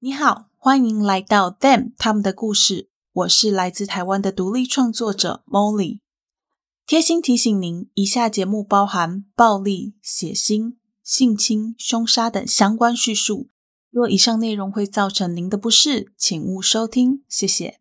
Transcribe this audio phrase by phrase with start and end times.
[0.00, 2.88] 你好，欢迎来到 Them 他们的故事。
[3.12, 5.98] 我是来自台湾的独立创作者 Molly。
[6.86, 13.48] 贴心提醒您，以下节目包含暴力、血腥、性侵、凶杀等相关叙述。
[13.90, 17.24] 若以上内容会造成您的不适，请勿收听。
[17.28, 17.80] 谢谢。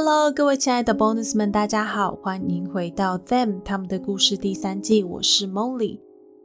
[0.00, 5.98] Hello，各位亲爱的 Bonus 们，大家好，欢迎回到 Them 他们的故事第三季，我是 Molly。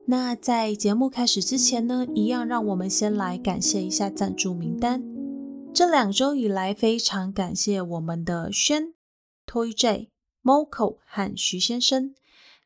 [0.08, 5.04] 那在节目开始之前呢，一样让我们先来感谢一下赞助名单。
[5.72, 8.96] 这两周以来，非常感谢我们的轩、
[9.46, 10.10] Toy J、
[10.44, 12.16] Moco 和徐先生，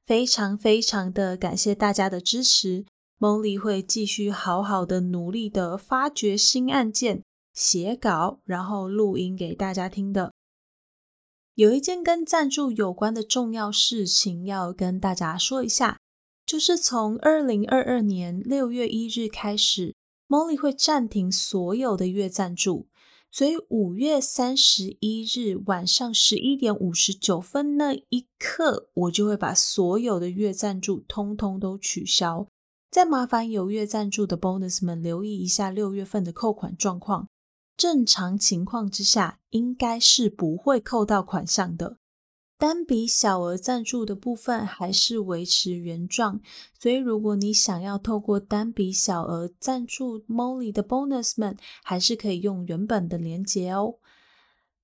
[0.05, 2.85] 非常非常的感谢大家的支持。
[3.19, 10.31] Molly 会继续好好的努力的发掘新案件、写稿，然后录音给大家听的。
[11.57, 15.99] 有一件跟赞助有关的重要事情要跟大家说一下，
[16.45, 19.95] 就是从二零二二年六月一日开始
[20.27, 22.85] ，Molly 会暂停所有的月赞助，
[23.31, 32.45] 所以五月三十一日晚上十一点五十九分那一刻，我就会把所有的月赞助通通都取消。
[32.91, 37.27] 再麻烦有月赞助的 Bonus 们留意一下六月份的扣款状况。
[37.77, 41.99] 正常情况之下，应该是不会扣到款项的。
[42.57, 46.41] 单笔小额赞助的部分还是维持原状，
[46.79, 53.99] 所以如果你想要透过单笔小额赞助 Molly 的 Bonus 们，还是可以用原本的连结哦。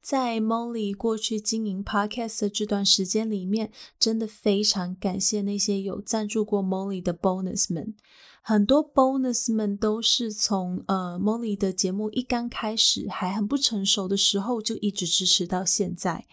[0.04, 7.96] 在 Molly 过去经营 Podcast 的这段时间里面，真的非常感谢那些有赞助过 Molly 的 Bonus 们。
[8.42, 16.26] 很多 bonus 们都是从呃 Molly 的节目一刚开始还很不成熟的时候就一直支持到现在。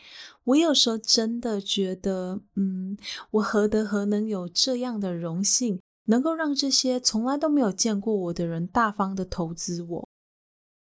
[0.43, 2.97] 我有时候真的觉得，嗯，
[3.31, 10.10] 我何德何能有这样的荣幸，能够让这些从来都没有见过我的人大方的投资我。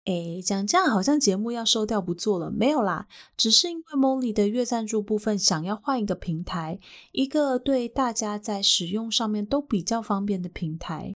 [0.05, 6.79] 哎，讲这样好像节目要收掉不做了，没有啦，只是因为 Molly 的月赞助部分想要换一个平台，
[7.13, 11.15] 一个对大家在使用上面都比较方便的平台。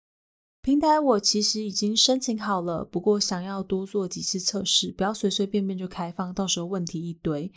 [0.63, 7.53] 平台我其实已经申请好了，不过想要多做几次测试，不要随随便便就开放，到时候问题一堆。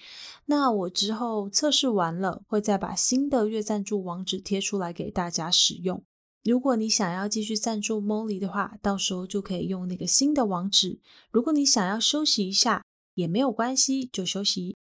[0.46, 6.03] 那我之后测试完了，会再把新的月赞助网址贴出来给大家使用。
[6.44, 11.00] 如果你想要继续赞助 Molly 的话，到时候就可以用那个新的网址。
[11.31, 12.83] 如果你想要休息一下
[13.16, 14.75] 也没有关系，就休息。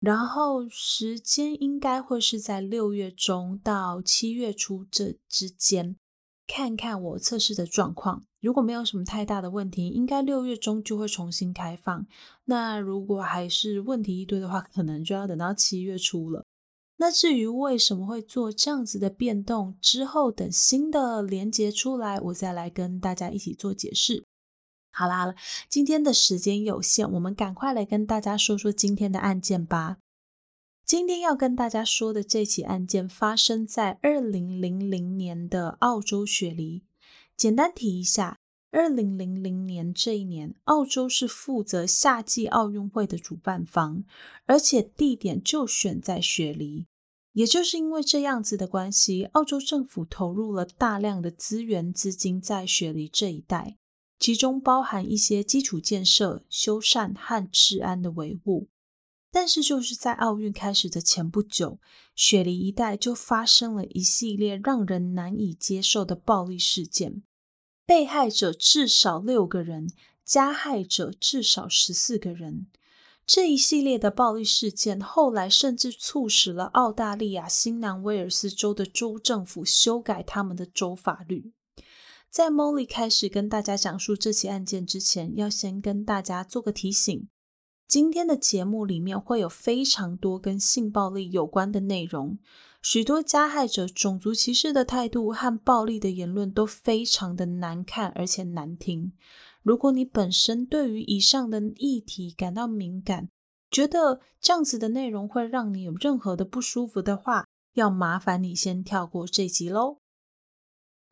[0.00, 5.96] 然后时间应该会是在六月中到七月初这之间，
[6.46, 8.24] 看看我测试的状况。
[8.40, 12.06] 如果没有什么太大的问题，应该六月中就会重新开放。
[12.44, 16.44] 那如果还是问题一堆的话，可能就要等到七月初了。
[16.98, 24.24] 那至于为什么会做这样子的变动，之后等新的连接出来，我再来跟大家一起做解释。
[24.90, 25.34] 好啦，好了，
[25.68, 29.98] 今天的时间有限，我们赶快来跟大家说说今天的案件吧。
[30.86, 36.84] 今天要跟大家说的这起案件发生在二零零零年的澳洲雪梨。
[37.36, 38.38] 简单提一下，
[38.70, 44.04] 二零零零年这一年，澳洲是负责夏季奥运会的主办方，
[44.44, 46.86] 而且地点就选在雪梨。
[47.32, 53.76] 也就是因为这样子的关系，澳洲政府投入了大量的资源资金在雪梨这一带，
[54.18, 58.68] 其中包含一些基础建设、修缮和治安的维护。
[59.30, 61.78] 但是就是在奥运开始的前不久，
[62.14, 67.22] 雪梨一带就发生了一系列让人难以接受的暴力事件，
[67.86, 69.88] 被害者至少六个人，
[70.24, 72.66] 加害者至少十四个人。
[73.24, 81.52] 这一系列的暴力事件，后来甚至促使了澳大利亚新南威尔斯州的州政府修改他们的州法律。
[82.30, 87.28] 在 Molly 开始跟大家讲述这起案件之前，要先跟大家做个提醒：
[87.88, 92.38] 今天的节目里面会有非常多跟性暴力有关的内容，
[92.82, 99.12] 许多加害者种族歧视的态度和暴力的言论都非常的难看，而且难听。
[99.62, 103.28] 如果你本身对于以上的议题感到敏感，
[103.70, 109.98] 觉得这样子的内容会让你有任何的不舒服的话，要麻烦你先跳过这集喽。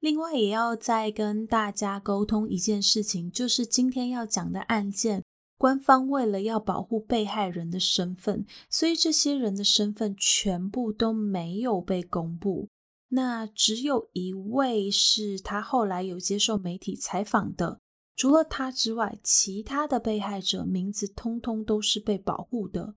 [0.00, 5.24] 另外，也要再跟大家沟通一件事情，就是今天要讲的案件，
[5.64, 12.68] 官方为了要保护被害人的身份，所以这些人的身份全部都没有被公布。
[13.08, 17.80] 那只有一位是他后来有接受媒体采访的。
[18.14, 22.96] 除了他之外，其他的被害者名字通通都是被保护的。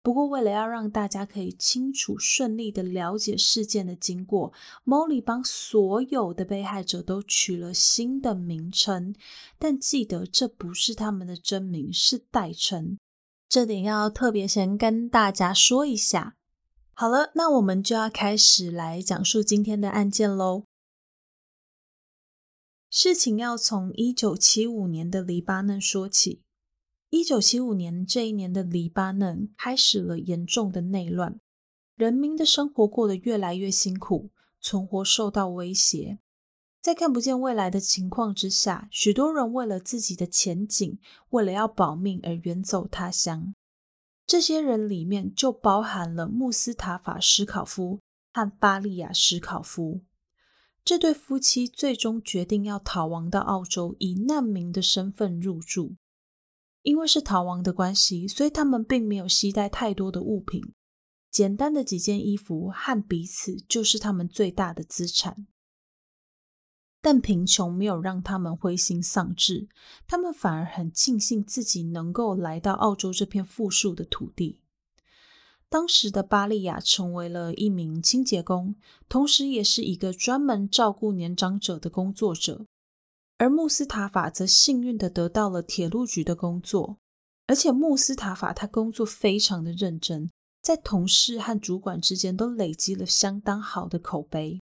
[0.00, 4.52] 不过，为了要让大家可以清楚、顺利的了解事件的经过
[4.86, 9.14] ，Molly 帮所有的被害者都取了新的名称，
[9.58, 12.98] 但记得这不是他们的真名，是代称。
[13.48, 16.36] 这点要特别先跟大家说一下。
[16.94, 20.64] 好了，那我们就要开始来讲述今天的案件喽。
[22.90, 26.40] 事情要从一九七五年的黎巴嫩说起。
[27.10, 31.40] 一九七五年这一年的黎巴嫩开始了严重的内乱，
[31.96, 36.18] 人民的生活过得越来越辛苦，存活受到威胁。
[36.82, 40.98] 在看不见未来的情况之下，许多人为了自己的前景，
[41.30, 43.54] 为了要保命而远走他乡。
[44.26, 48.00] 这些人里面就包含了穆斯塔法·史考夫
[48.34, 50.02] 和巴利亚·史考夫
[50.84, 55.96] 这对夫妻，最终决定要逃亡到澳洲，以难民的身份入住。
[56.82, 60.72] 因为是逃亡的关系，所以他们并没有携带太多的物品，
[61.30, 65.46] 简单的几件衣服和彼此就是他们最大的资产。
[67.00, 69.68] 但贫穷没有让他们灰心丧志，
[70.06, 74.60] 他们反而很庆幸自己能够来到澳洲这片富庶的土地。
[75.68, 78.74] 当时的巴利亚成为了一名清洁工，
[79.08, 82.66] 同时也是一个专门照顾年长者的工作者。
[83.38, 86.98] 而穆斯塔法则幸运的得到了铁路局的工作，
[87.46, 90.28] 而且穆斯塔法他工作非常的认真，
[90.60, 94.60] 在同事和主管之间都累积了相当好的口碑。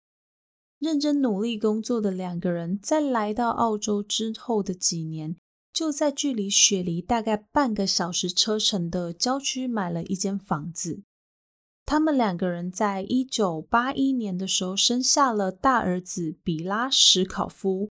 [0.78, 5.36] 认真努力工作的两个人，在来到澳洲之后的几年，
[5.72, 11.02] 就在距离雪梨大概半个小时车程的郊区买了一间房子。
[11.84, 17.90] 他们两个人在一九八一年的时候生下了大儿子比拉什考夫。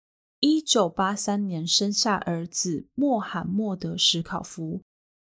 [0.41, 4.81] 一九八三年生下儿子穆罕默德·史考夫，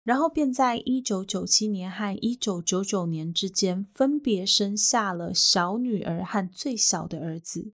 [0.04, 7.72] 然后便在一九九七年和一九九九年之间分别生下了小女儿和最小的儿子。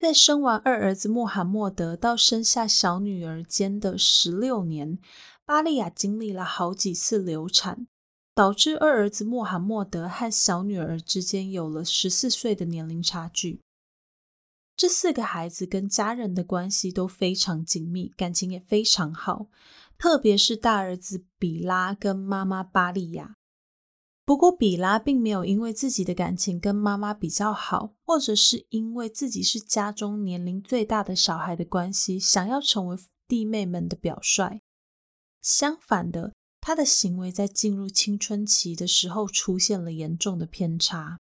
[0.00, 4.98] 在生完二儿子穆罕默德到生下小女儿间的十六年，
[5.46, 7.86] 巴利亚经历了好几次流产，
[8.34, 13.60] 导致二儿子穆罕默德和小女儿之间有了十四岁的年龄差距。
[14.80, 19.48] 这四个孩子跟家人的关系都非常紧密，感情也非常好，
[19.98, 23.36] 特别是大儿子比拉跟妈妈巴利亚。
[24.24, 32.96] 不过，比拉并没有因为自己的感情跟妈妈比较好，或者是因为自己是家中年龄最大的小孩的关系，想要成为
[33.28, 34.62] 弟妹们的表率。
[35.42, 41.19] 相反的，他的行为在进入青春期的时候出现了严重的偏差。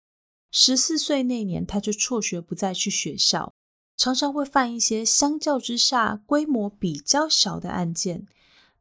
[0.55, 3.51] 十四岁那年，他就辍学，不再去学校，
[3.97, 8.27] 常常会犯一些相较之下规模比较小的案件，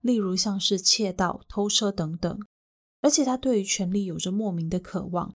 [0.02, 2.38] 例如像是窃盗、偷车等等。
[3.00, 5.34] 而且他对于权力有着莫名的渴望，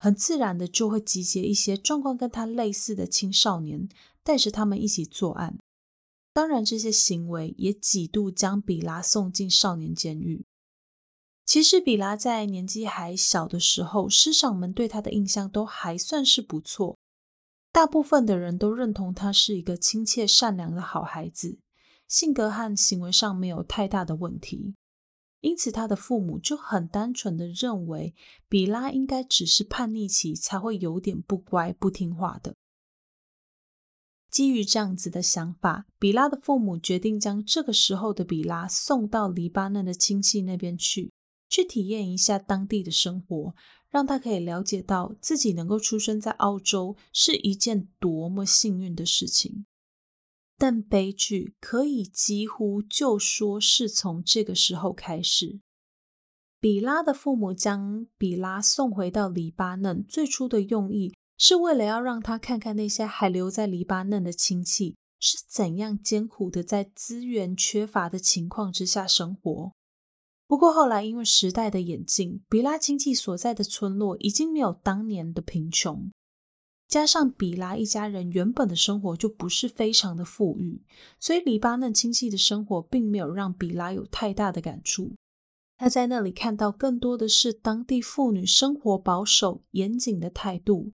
[0.00, 3.88] 很自然的就会集结一些状况跟他类似的青少年，
[4.24, 5.56] 带着他们一起作案。
[6.32, 10.44] 当然，这些行为也几度将比拉送进少年监狱。
[11.46, 16.98] 其实，比拉在年纪还小的时候，师长们对他的印象都还算是不错。
[17.70, 21.60] 大部分的人都认同他是一个亲切善良的好孩子，
[22.08, 24.74] 性格和行为上没有太大的问题。
[25.40, 28.12] 因此，他的父母就很单纯的认为，
[28.48, 32.56] 比拉应该只是叛逆期才会有点不乖、不听话的。
[34.28, 41.12] 基于这样子的想法，比拉的父母决定将这个时候的比拉送到黎巴嫩的亲戚那边去。
[41.48, 43.54] 去体验一下当地的生活，
[43.90, 49.66] 让他可以了解到自己能够出生在澳洲是一件多么幸运的事情。
[50.58, 55.60] 但悲剧可以几乎就说是从这个时候开始。
[56.58, 69.72] 比拉的父母将比拉送回到黎巴嫩，最初的用意是为了要让他看看那些还留在黎巴嫩的亲戚是怎样艰苦的在资源缺乏的情况之下生活。
[70.48, 76.10] 不过后来，因为时代的演进，比拉亲戚所在的村落已经没有当年的贫穷，
[76.86, 80.82] 加上比拉一家人原本的生活就不是非常的富裕，
[81.18, 85.14] 所以黎巴嫩亲戚的生活并没有让比拉有太大的感触。
[85.76, 90.92] 他在那里看到更多的是当地妇女生活保守、严谨的态度。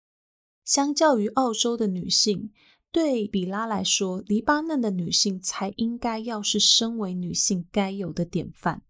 [0.64, 2.50] 相较于澳洲的女性，
[2.90, 8.82] 对比拉来说，黎巴嫩的女性才应该要是身为女性该有的典范。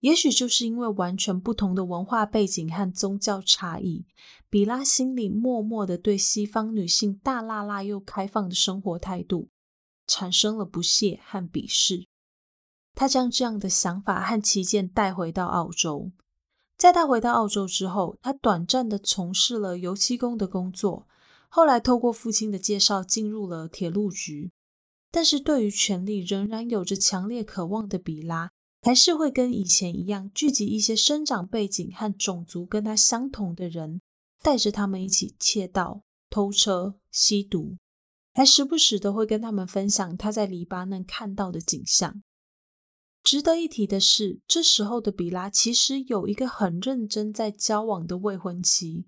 [0.00, 4.06] 也许就是因为完全不同的文化背景和宗教差异，
[4.48, 9.48] 比拉心里默默的对西方女性大辣辣又开放的生活态度
[10.06, 12.06] 产生了不屑和鄙视。
[12.94, 16.10] 他将这样的想法和旗舰带回到澳洲，
[16.76, 21.06] 在他回到澳洲之后，他短暂的从事了油漆工的工作，
[21.48, 24.50] 后来透过父亲的介绍进入了铁路局。
[25.12, 28.50] 但是对于权力仍然有着强烈渴望的比拉，
[28.82, 34.00] 还是会跟以前一样聚集一些生长背景和种族跟他相同的人，
[34.42, 37.76] 带着他们一起窃盗、偷车、吸毒，
[38.32, 42.22] 还时不时的会跟他们分享他在黎巴嫩看到的景象。
[43.22, 49.04] 值得一提的是，这时候的比拉其实有一个很认真在交往的未婚妻，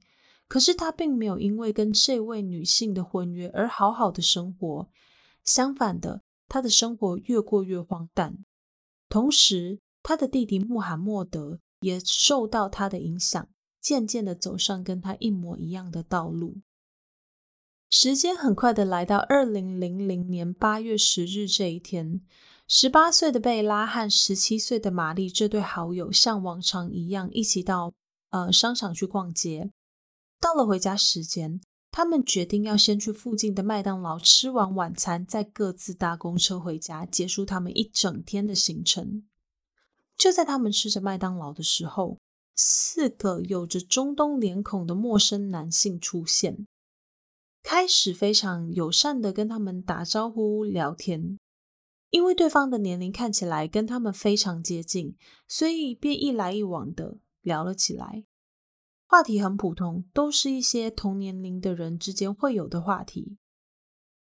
[0.47, 4.91] 可是他并没有因为跟这位女性的婚约而好好的生活。
[5.43, 8.45] 相反的，他的生活越过越荒诞。
[9.12, 13.47] 同时，他的弟弟穆罕默德也受到他的影响，
[13.78, 16.62] 渐渐的走上跟他一模一样的道路。
[17.90, 22.23] 时间很快的来到二零零零年八月十日这一天，
[22.66, 27.92] 十八岁的贝拉和十七岁的玛丽这对好友像往常一样一起到
[28.31, 29.71] 呃商场去逛街。
[30.40, 31.61] 到了回家时间。
[31.93, 39.25] 他们决定要先去附近的麦当劳吃完晚餐，再各自搭公车回家，结束他们一整天的行程。
[40.17, 42.19] 就在他们吃着麦当劳的时候，
[42.57, 46.67] 四个有着中东脸孔的陌生男性出现，
[47.63, 51.39] 开始非常友善的跟他们打招呼聊天。
[52.09, 58.25] 因为对方的年龄看起来跟他们非常接近，所以便一来一往的聊了起来。
[59.12, 63.37] 话题很普通，都是一些同年龄的人之间会有的话题。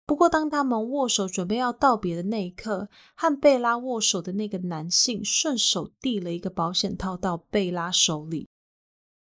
[0.05, 8.49] 不过，当他们握手准备要道别的那一刻，和贝拉握手的那个男性顺手递了一个保险套到贝拉手里。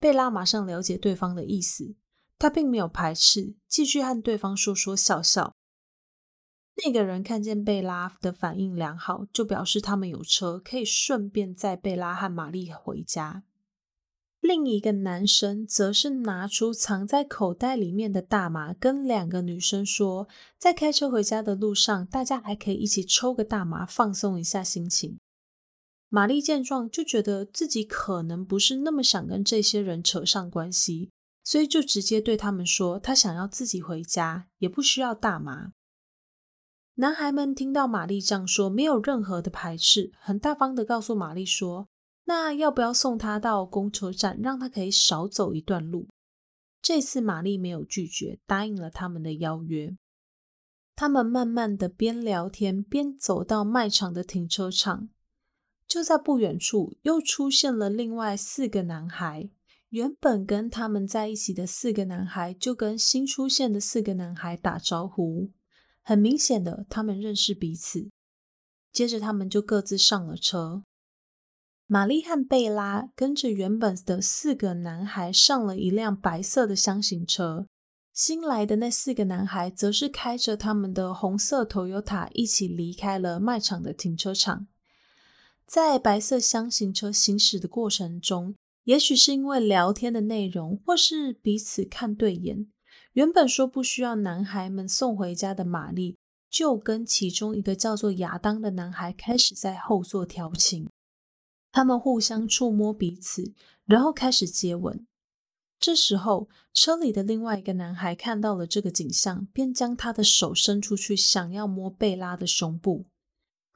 [0.00, 1.96] 贝拉马上了解对方的意思，
[2.38, 5.52] 他并没有排斥，继续和对方说说笑笑。
[6.82, 13.42] 那个人看见贝拉的反应良好，就表示他们有车，可以顺便载贝拉和玛丽回家。
[14.42, 20.26] 另一个男生则是拿出藏在口袋里面的大麻，跟两个女生说，
[20.58, 25.16] 在开车回家的路上，大家还可以一起抽个大麻，放松一下心情。
[26.08, 31.10] 玛丽见状，就觉得自己可能不是那么想跟这些人扯上关系，
[31.44, 35.70] 所以就直接对他们说，他想要自己回家，也不需要大麻。
[36.96, 41.86] 男孩们听到玛丽这样说，没有任何的排斥，很大方的告诉玛丽说。
[42.24, 46.08] 那要不要送他到公车站，让他可以少走一段路？
[46.80, 49.96] 这次玛丽没有拒绝，答应了他们的邀约。
[50.94, 55.08] 他们慢慢的边聊天边走到卖场的停车场，
[55.86, 59.50] 就在不远处又出现了另外四个男孩。
[59.88, 65.50] 原本跟他们在一起的四个男孩就跟新出现的四个男孩打招呼，
[66.02, 68.10] 很明显的他们认识彼此。
[68.90, 70.84] 接着他们就各自上了车。
[71.92, 77.66] 玛丽和贝拉跟着原本的四个男孩上了一辆白色的箱型车，
[78.14, 84.68] 新来的那四个男孩则是开着他们的红色 Toyota 一起离开了卖场的停车场。
[85.66, 92.68] 在白色箱型车行驶的过程中，也许是因为聊天的内容，或是彼此看对眼，
[93.12, 96.16] 原本说不需要男孩们送回家的玛丽，
[96.48, 100.88] 就跟其中一个叫做亚当的男孩开始在后座调情。
[101.72, 103.52] 他们互相触摸彼此，
[103.86, 105.06] 然后开始接吻。
[105.80, 113.06] 这时候，车里的另外一个男孩看到了这个景象，便将他的手伸出去，想要摸贝拉的胸部。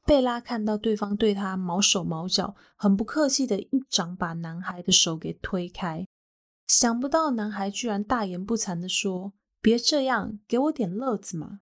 [0.05, 6.07] 贝拉看到对方对他毛手毛脚，很不客气的一掌把男孩的手给推开。
[6.69, 11.61] 想不到男孩居然大言不惭的说：“别这样，给我点乐子嘛！”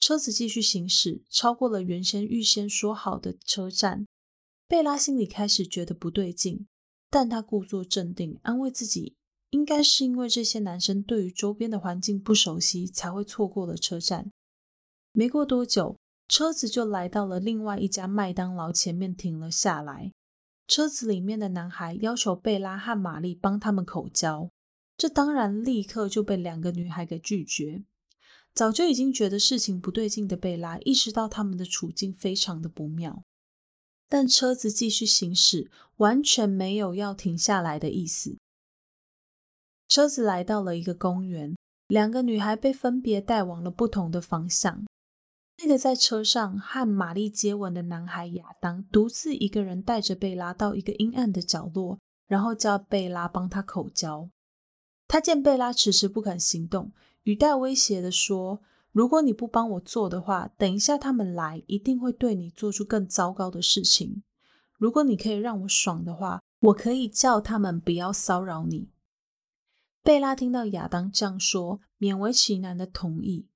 [0.00, 4.06] 车子继续行驶，超过了原先预先说好的车站。
[4.68, 6.66] 贝拉心里开始觉得不对劲，
[7.10, 9.14] 但她故作镇定，安慰自己，
[9.50, 14.30] 应该是因为这些男生对于周边的环境不熟悉，才会错过了车站。
[15.12, 20.10] 没过多久，车子就来到了另外一家麦当劳前面停了下来。
[20.66, 24.48] 车子里面的男孩要求贝拉和玛丽帮他们口交，
[24.96, 27.84] 这当然立刻就被两个女孩给拒绝。
[28.54, 33.22] 早就已经觉得事情不对劲的贝拉，意识到他们的处境非常的不妙。
[34.12, 38.36] 但车子继续行驶，完全没有要停下来的意思。
[39.88, 44.84] 车子来到了一个公园，两个女孩被分别带往了不同的方向。
[45.62, 54.28] 那个在车上和玛丽接吻的男孩亚当，独自一个人带着贝拉到一个阴暗的角落，然后叫贝拉帮他口交。
[55.08, 56.92] 他见贝拉迟迟不肯行动，
[57.22, 58.60] 语带威胁的说。
[58.92, 64.22] 如果你不帮我做的话，等一下他们来，一定会对你做出更糟糕的事情。
[64.76, 68.90] 如果你可以让我爽的话，我可以叫他们不要骚扰你。”
[70.04, 73.48] 贝拉听到亚当这样说，勉为其难的同意。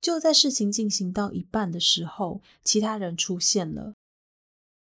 [0.00, 3.94] 就在事情进行到一半的时候，其他人出现了。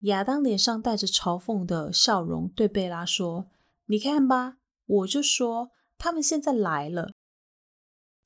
[0.03, 3.49] 亚当脸上带着嘲讽的笑容，对贝拉说
[3.87, 7.11] ：“你看吧，我就说他们现在来了。”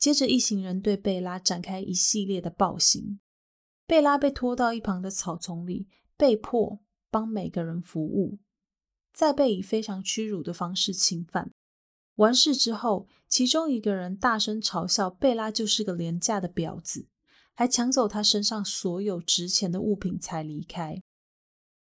[0.03, 3.21] 接着，一行人对贝拉展开一系列的暴行。
[3.87, 8.41] 贝拉被拖到一旁的草丛里，被迫帮每个人服务，
[9.15, 11.53] 再被以非常屈辱的方式侵犯。
[12.17, 17.07] 完事之后，其中一个人大声嘲笑贝拉就是个廉价的婊子，
[17.55, 21.01] 还抢走他身上所有值钱的物品才离开。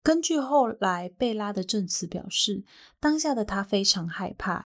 [0.03, 2.65] 根据后来贝拉的证词表示，
[2.99, 4.67] 当下的他非常害怕，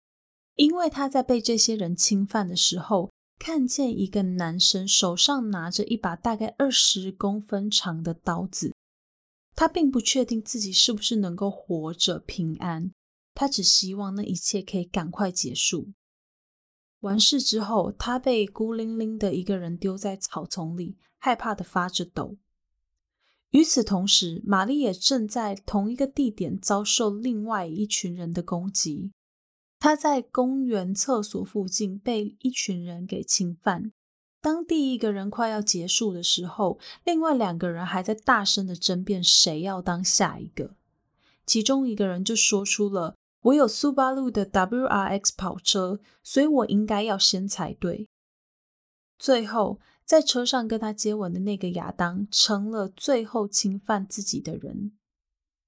[0.55, 8.73] 因为他在被这些人侵犯的时候，看见一个男生手上拿着一把大概二十公分长的刀子，
[9.55, 12.91] 他并不确定自己是不是能够活着平安。
[13.33, 15.91] 他只希望那一切可以赶快结束。
[17.01, 22.37] 完事之后，他被孤零零的一个人丢在草丛里，害怕的发着抖。
[23.51, 29.11] 与此同时，玛丽也正在同一个地点遭受另外一群人的攻击。
[29.79, 33.91] 他在公园厕所附近被一群人给侵犯。
[34.41, 40.75] 当第一个人快要结束的时候，另外两个人还在大声的争辩谁要当下一个。
[41.45, 43.15] 其中一个人就说出了。
[43.41, 48.07] 我有苏巴路的 WRX 跑车，所以我应该要先才对。
[49.19, 54.93] 最后，在车上跟他接吻的那个亚当，成了最后侵犯自己的人。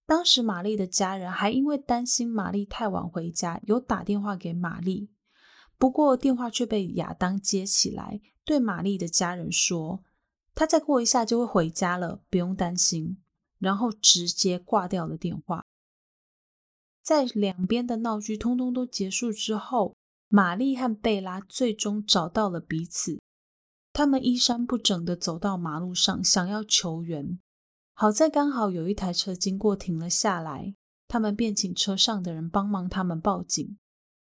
[0.07, 5.09] 当时，玛丽的家人还因为担心玛丽太晚回家，有打电话给玛丽，
[5.77, 10.03] 不过电话却被亚当接起来，对玛丽的家人说
[10.55, 13.17] ：“他再过一下就会回家了，不用担心。”
[13.59, 15.65] 然后直接挂掉了电话。
[17.01, 19.95] 在两边的闹剧通通都结束之后，
[20.29, 23.19] 玛丽和贝拉最终找到了彼此。
[23.91, 27.39] 他们衣衫不整的走到马路上，想要求援。
[27.99, 30.75] 好在刚好有一台车经过，停了下来。
[31.07, 33.79] 他们便请车上的人帮忙他们报警。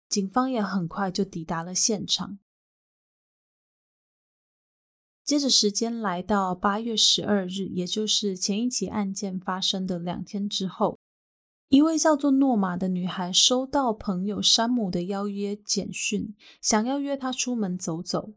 [0.08, 2.38] 警方也很快就抵达了现场。
[5.22, 10.98] 接着时间来到八月十二日，也就是前一起案件发生的两天之后。
[11.68, 18.32] 一位叫做诺玛的女孩收到朋友山姆的邀约简讯，想要约他出门走走。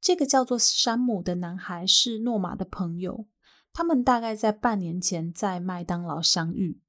[0.00, 3.26] 这个叫做山姆的男孩是诺玛的朋友，
[3.76, 6.80] 他们大概在半年前在麦当劳相遇。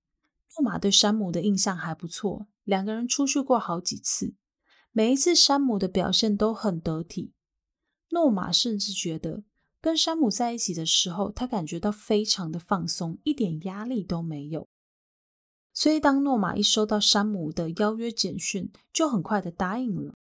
[0.55, 4.35] 诺玛对山姆的印象还不错，两个人出去过好几次，
[4.93, 7.33] 每一次山姆的表现都很得体。
[8.11, 9.43] 诺玛甚至觉得
[9.81, 14.69] 跟山姆在一起的时候，他感觉到非常的放松，一点压力都没有。
[15.73, 20.15] 所以，当诺玛一收到山姆的邀约简讯，就很快的答应了，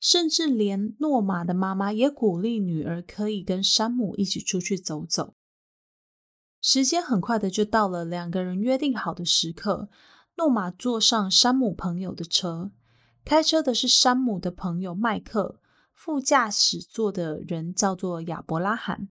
[0.00, 5.34] 甚至连诺玛的妈妈也鼓励女儿可以跟山姆一起出去走走。
[6.60, 9.88] 时间很快的就到了两个人约定好的时刻，
[10.36, 12.72] 诺玛坐上山姆朋友的车，
[13.24, 15.60] 开车的是山姆的朋友麦克，
[15.94, 19.08] 副驾驶座的人叫做亚伯拉罕，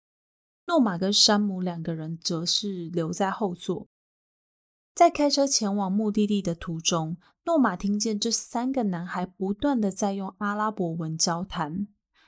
[0.68, 3.88] 诺玛跟山姆两个人则是留在后座。
[4.94, 11.88] 在开车前往目的地的途中，诺玛听见这三个男孩不断的在用阿拉伯文交谈。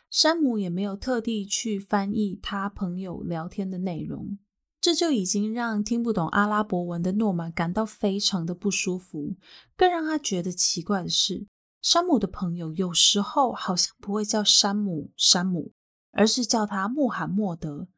[0.10, 4.40] 山姆也没有特地去翻译他朋友聊天的内容，
[4.82, 9.36] 这就已经让听不懂阿拉伯文的诺曼感到非常的不舒服。
[9.76, 11.48] 更让他觉得奇怪的是，
[11.82, 15.74] 山姆的朋友有时候好像不会叫山姆山姆，
[16.12, 17.90] 而是叫他穆罕默德，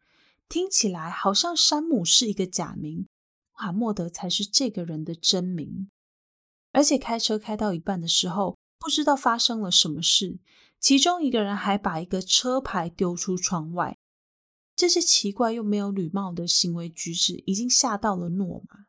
[0.50, 3.08] 听起来好像山姆是一个假名。
[3.54, 5.90] 穆罕默德才是这个人的真名，
[6.72, 10.40] 而且开车开到一半的时候，不知道发生了什么事，
[10.80, 13.96] 其中一个人还把一个车牌丢出窗外。
[14.76, 18.86] 这些奇怪又没有礼貌的行为举止，已经吓到了诺玛。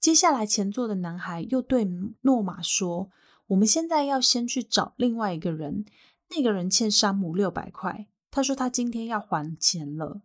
[0.00, 1.84] 接下来，前座的男孩又对
[2.22, 3.10] 诺玛说
[3.48, 5.84] ：“我们现在要先去找另外一个人，
[6.30, 10.22] 那个人欠山姆六百块，他说他今天要还钱了。”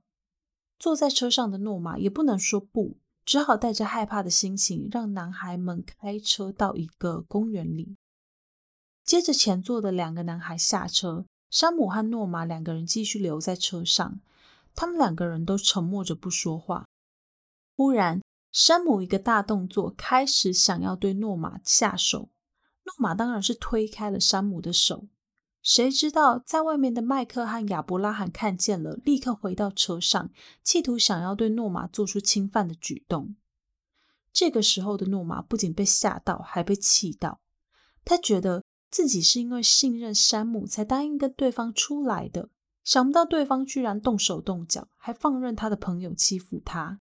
[0.79, 2.97] 坐在车上的诺玛也不能说不。
[3.25, 7.97] 只好带着害怕的心情，让男孩们开车到一个公园里。
[9.03, 14.21] 接着，前座的两个男孩下车，山姆和诺玛两个人继续留在车上。
[14.77, 16.85] 他们两个人都沉默着不说话。
[17.75, 22.29] 忽然，山姆一个大动作，开始想要对诺玛下手。
[22.83, 25.07] 诺玛当然是推开了山姆的手。
[25.63, 30.29] 谁知道，在外面的麦克和亚伯拉罕看见了，立刻回到车上，
[30.63, 33.35] 企图想要对诺玛做出侵犯的举动。
[34.31, 37.41] 这个时候的诺玛不仅被吓到，还被气到。
[38.05, 42.49] 他觉得自己是因为信任山姆才答应跟对方出来的，
[42.87, 47.01] 想不到对方居然动手动脚，还放任他的朋友欺负他。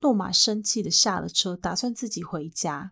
[0.00, 2.90] 诺玛生气的下了车，打算自己回家。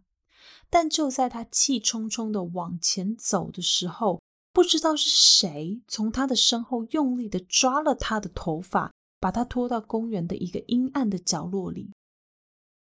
[0.70, 4.22] 但就在他气冲冲的往前走的时候，
[4.53, 11.90] 不知道是谁从他的身后用力的抓了他的头发，把他拖到公园的一个阴暗的角落里。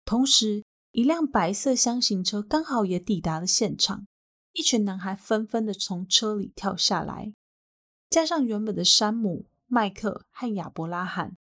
[0.04, 4.04] 同时，一辆白色箱型车刚好也抵达了现场，
[4.52, 7.32] 一群男孩纷纷的从车里跳下来，
[8.12, 11.38] 加上原本的山姆、麦克和亚伯拉罕，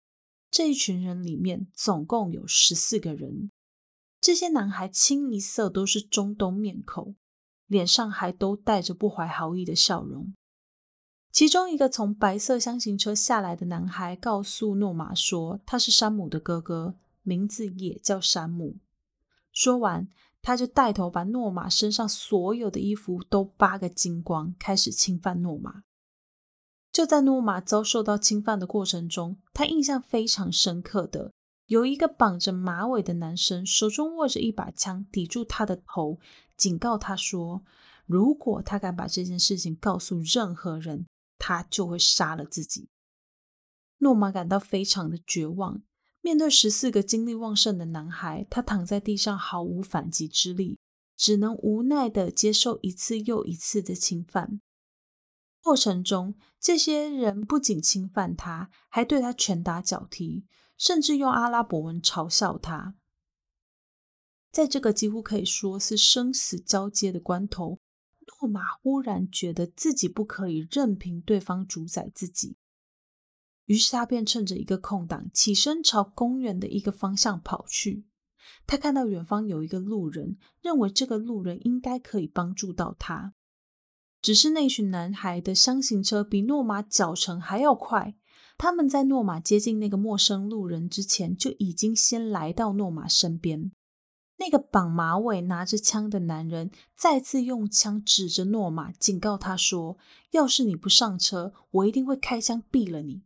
[0.49, 3.51] 这一群人里面总共有十四个人。
[4.21, 7.17] 这些男孩清一色都是中东面孔，
[7.67, 10.33] 脸上还都带着不怀好意的笑容。
[11.29, 18.77] 其中一个从白色箱型车下来的男孩告诉诺玛说：“他是山姆的哥哥。”名字也叫山姆。
[19.51, 20.07] 说完，
[20.41, 25.83] 他就带头把诺玛身上所有的衣服都扒个精光，开始侵犯诺玛。
[26.91, 31.31] 就在诺玛遭受到侵犯的过程中，他印象非常深刻的
[31.67, 36.19] 有一个绑着马尾的男生，手中握着一把枪抵住他的头，
[36.57, 37.63] 警告他说
[38.05, 41.05] ：“如果他敢把这件事情告诉任何人，
[41.37, 42.89] 他就会杀了自己。”
[43.99, 45.81] 诺玛感到非常的绝望。
[46.23, 50.77] 面对十四个精力旺盛的男孩，他躺在地上毫无反击之力，
[51.15, 54.59] 只能无奈的接受一次又一次的侵犯。
[55.61, 60.45] 过程中，这些人不仅侵犯他，还对他拳打脚踢，
[60.75, 62.95] 甚至用阿拉伯文嘲笑他。
[64.51, 67.79] 在这个几乎可以说是生死交接的关头，
[68.41, 72.57] 诺玛忽然觉得自己不可以任凭对方主宰自己。
[73.65, 78.05] 于是他便趁着一个空档，起身朝公园的一个方向跑去。
[78.67, 83.33] 他看到远方有一个路人，认为这个路人应该可以帮助到他。
[84.21, 88.15] 只是那群男孩的箱型车比诺玛脚程还要快，
[88.57, 93.71] 他们在诺玛接近那个陌生路人之前，就已经先来到诺玛身边。
[94.37, 99.97] 那个绑马尾、拿着枪的男人再次用枪指着诺玛，警告他说
[100.31, 103.23] ：“要是你不上车，我一定会开枪毙了你。”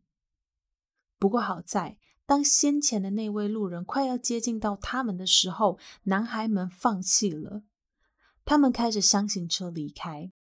[1.18, 7.64] 不过好在，当先前的那位路人快要接近到他们的时候，男孩们放弃了，
[8.44, 10.34] 他们开着箱型车离开。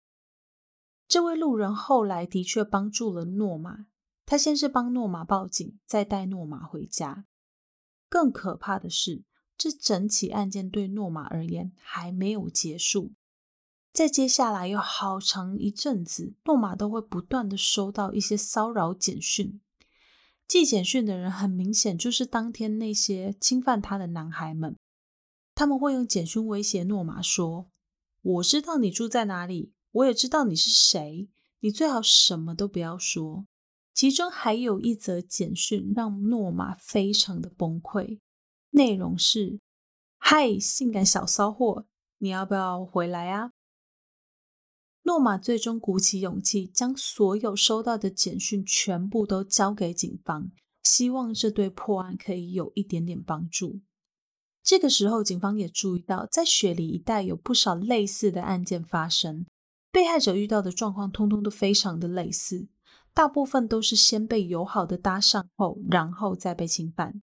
[1.07, 3.87] 这位路人后来的确帮助了诺玛，
[4.27, 7.27] 他先是帮诺玛报警，再带诺玛回家。
[8.09, 9.25] 更可怕的是，
[9.57, 13.13] 这整起案件对诺玛而言还没有结束，
[13.93, 19.61] 在接下来有好长一阵子，诺玛都会不断的收到一些骚扰简讯。
[20.49, 24.77] 寄简讯的人很明显就是当天那些侵犯他的男孩们。
[25.55, 27.71] 他们会用简讯威胁诺玛说
[28.23, 31.29] ：“我知道你住在哪里，我也知道你是谁，
[31.61, 33.47] 你最好什么都不要说。”
[33.95, 38.19] 其中还有一则简讯让诺玛非常的崩溃，
[38.71, 39.61] 内容是
[40.19, 41.87] ：“嗨，性感小骚货，
[42.19, 43.53] 你要不要回来啊？”
[45.07, 50.51] 诺玛最终鼓起勇气，将所有收到的简讯全部都交给警方，
[50.83, 53.81] 希望这对破案可以有一点点帮助。
[54.61, 59.47] 这个时候，警方也注意到，在雪梨一带有不少类似的案件发生，
[59.95, 62.67] 被害者遇到的状况通通都非常的类似，
[63.13, 67.23] 大部分都是先被友好的搭上后，然后再被侵犯。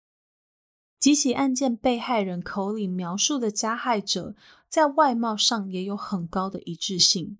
[0.98, 4.35] 几起案件被害人口里描述的加害者，
[4.66, 7.37] 在外貌上也有很高的一致性。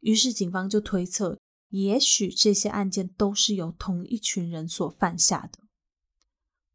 [0.00, 5.60] 于是，警方就推测，也许这些案件都是由同一群人所犯下的。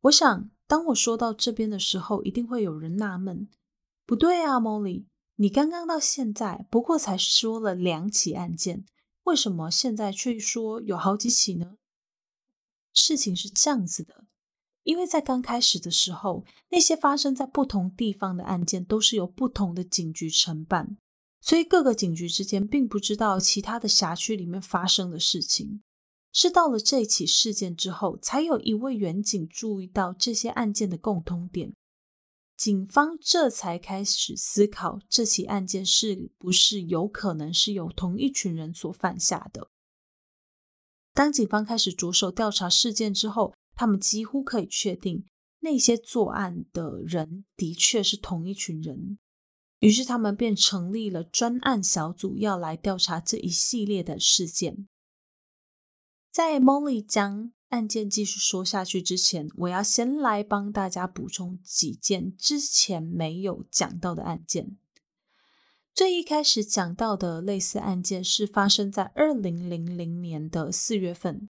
[0.03, 3.49] 我想，当我说到这边的时候，一定会有人纳闷：
[4.05, 5.03] 不对啊，Molly，
[5.37, 8.85] 你刚刚到现在不过才说了两起案件，
[9.23, 11.75] 为什么现在却说有好几起呢？
[12.93, 14.25] 事情是这样子的，
[14.83, 20.97] 因为在刚开始的时候，那些发生在不同地方的案件，都是由不同的警局承办。
[21.41, 25.83] 所以各个警局之间并不知道其他的辖区里面发生的事情，
[26.31, 31.73] 是到了这起事件之后，才有一位远警注意到这些案件的共通点，
[32.55, 39.69] 警方这才开始思考这起案件是不是有可能是由同一群人所犯下的。
[41.13, 45.25] 当警方开始着手调查事件之后，他们几乎可以确定
[45.59, 49.19] 那些作案的人的确是同一群人。
[49.79, 54.87] 于是他们便成立了专案小组，要来调查这一系列的事件。
[56.31, 64.77] 在 Molly 将案件继续说下去之前，我要先来帮大家补充几件之前没有讲到的案件。
[65.93, 71.49] 最一开始讲到的类似案件是发生在二零零零年的四月份，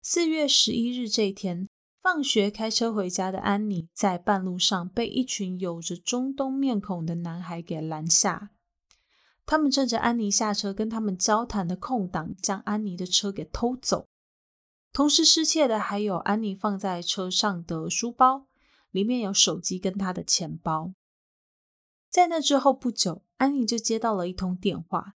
[0.00, 1.68] 四月十一日这一天，
[2.00, 8.50] 放学开车回家的安妮在半路上被一群有着中东面孔的男孩给拦下。
[9.44, 14.06] 他们趁着安妮下车跟他们交谈的空档，将安妮的车给偷走。
[14.92, 18.46] 同时失窃的还有安妮放在车上的书包，
[18.90, 20.92] 里面有手机跟她的钱包。
[22.10, 25.14] 在那之后不久，安妮就接到了一通电话。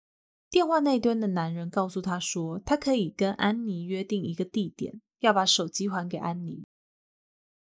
[0.49, 6.65] 电话那端的男人告诉她说，他可以跟安妮约定一个地点，要把手机还给安妮。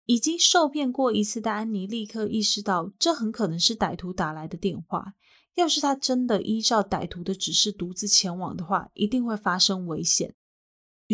[0.06, 5.14] 已经受骗过一次的安妮立刻意识到，这很可能是歹徒打来的电话。
[5.54, 10.34] 要是他真的依照歹徒的指示独自前往的话，一定会发生危险。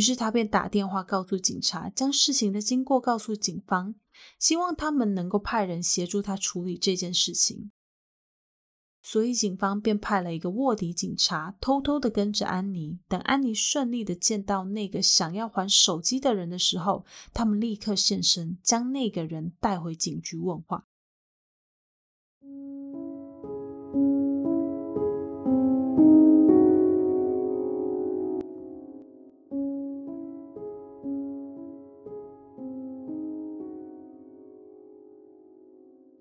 [0.01, 3.95] 于是他便打电话告诉警察，将事情的经过告诉警方，
[4.39, 7.71] 希望他们能够派人协助他处理这件事情。
[9.03, 12.99] 所以，警方便派了一个卧底警察，偷偷的跟着安妮。
[13.09, 20.87] 等安妮顺利的见到那个想要还手机的人的时候，他们立刻现身，将那个人带回警局问话。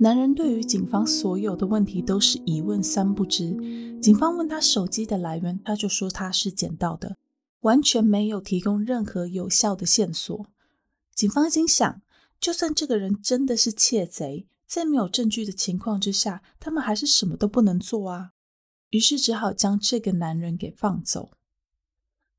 [0.02, 3.52] 男人对于警方所有的问题都是一问三不知。
[4.02, 7.18] 警方问他手机的来源，他就说他是捡到的，
[7.62, 10.46] 完全没有提供任何有效的线索。
[11.14, 12.02] 警方心想，
[12.40, 18.32] 就算这个人真的是窃贼，在没有证据的情况之下，他们还是什么都不能做啊。
[18.92, 21.32] 于是只好将这个男人给放走。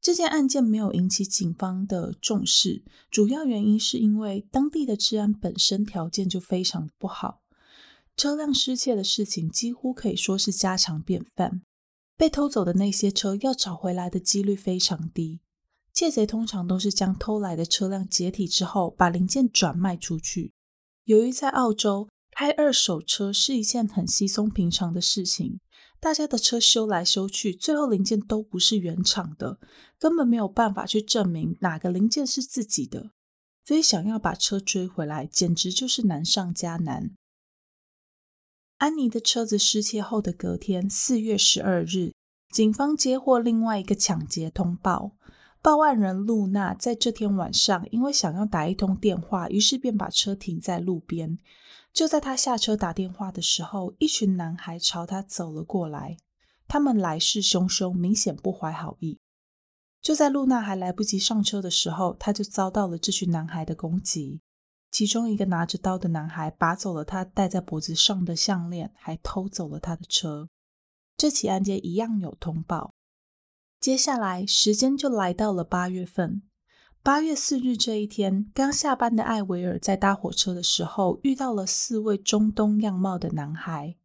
[0.01, 7.43] 这件案件没有引起警方的重视，主要原因是因为当地的治安本身条件就非常不好。
[8.21, 11.63] 车辆失窃的事情几乎可以说是家常便饭，
[12.19, 15.41] 被偷走的那些车要找回来的几率非常低。
[15.95, 20.53] 窃贼通常都是将偷来的车辆解体之后，把零件转卖出去。
[21.05, 25.59] 由于在澳洲开二手车是一件很稀松平常的事情，
[25.99, 29.59] 大家的车修来修去，最后零件都不是原厂的，
[29.99, 33.13] 根本没有办法去证明哪个零件是自己的，
[33.65, 37.17] 所以想要把车追回来，简直就是难上加难。
[38.81, 42.15] 安妮的车子失窃后的隔天，四月十二日，
[42.51, 45.13] 警方接获另外一个抢劫通报。
[45.61, 51.39] 报案人露娜在这天晚上，因为想要打一通电话，于是便把车停在路边。
[51.93, 56.17] 就在她下车打电话的时候，一群男孩朝她走了过来。
[56.67, 59.19] 他们来势汹汹，明显不怀好意。
[60.01, 64.41] 就在露娜还来不及上车的时候，她就遭到了这群男孩的攻击。
[64.91, 70.49] 其中一个拿着刀的男孩拔走了他戴在脖子上的项链，还偷走了他的车。
[71.17, 72.93] 这起案件一样有通报。
[73.79, 76.43] 接下来时间就来到了八月份，
[77.03, 83.97] 八月四日这一天，刚下班的艾维尔在搭火车的时候遇到了四位中东样貌的男孩。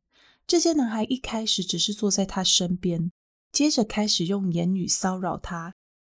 [0.47, 3.11] 这些男孩一开始只是坐在他身边，
[3.51, 5.73] 接着开始用言语骚扰他。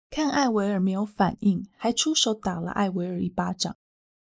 [0.09, 3.75] 看艾维尔没有反应，还出手打了艾维尔一巴掌。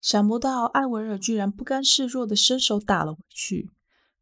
[0.00, 3.70] 想不到艾维尔居然不甘示弱的伸手打了回去。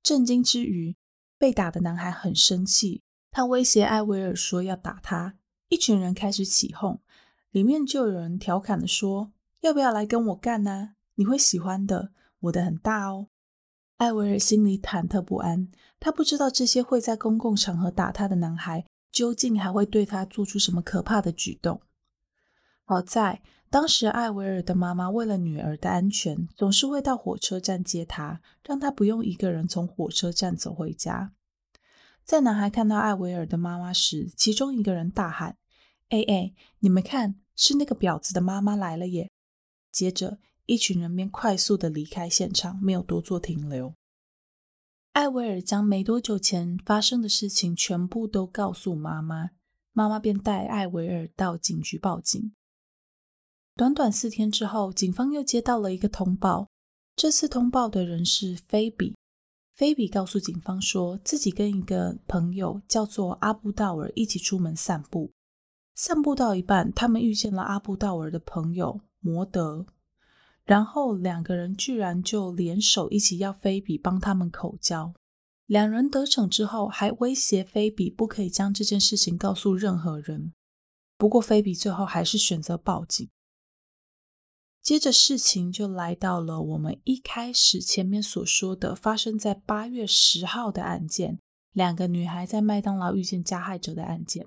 [0.02, 0.96] 震惊之余，
[1.38, 5.36] 被打的男孩很生气，他威胁艾维尔说要打他。
[5.68, 7.00] 一群人开始起哄，
[7.50, 10.94] 里面就有人调侃的说：“要不要来跟我干呢？
[11.14, 13.28] 你会喜欢的，我的很大哦。”
[13.98, 21.80] 艾维尔心里忐忑不安，他不知道这些会在公共场合打他的男孩，究竟还会对他做出什么可怕的举动。
[22.84, 23.42] 好在。
[23.70, 31.32] 当时，艾维尔的妈妈为了女儿的安全，总是会到火车站接她，让她不用一个人从火车站走回家。
[32.24, 35.58] 在男孩看到艾维尔的妈妈时，其中一个人大喊
[36.08, 39.30] ：“哎哎，你们看，是那个婊子的妈妈来了耶！”
[39.92, 43.94] 接着，一群人便快速的离开现场，没有多做停留。
[45.12, 49.50] 艾维尔将没多久前发生的事情全部都告诉妈妈，
[49.92, 52.52] 妈妈便带艾维尔到警局报警。
[53.78, 56.66] 短短四天之后，警方又接到了一个通报。
[57.14, 59.14] 这次通报的人是菲比。
[59.72, 65.30] 菲比告诉警方说，自己跟一个朋友叫做阿布道尔一起出门散步。
[65.94, 69.86] 散步到一半，他们遇见了阿布道尔的朋友摩德，
[70.64, 75.14] 然后两个人居然就联手一起要菲比帮他们口交。
[75.66, 80.52] 两人得逞之后，还威胁菲比不可以将这件事情告诉任何人。
[81.16, 83.28] 不过，菲比最后还是选择报警。
[84.88, 91.38] 接着事情就来到了我们一开始前面所说的发生在八月十号的案件，
[91.74, 94.46] 两个女孩在麦当劳遇见加害者的案件。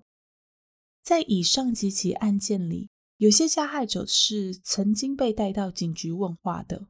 [1.03, 6.87] 在以上几起案件里，有些加害者是曾经被带到警局问话的，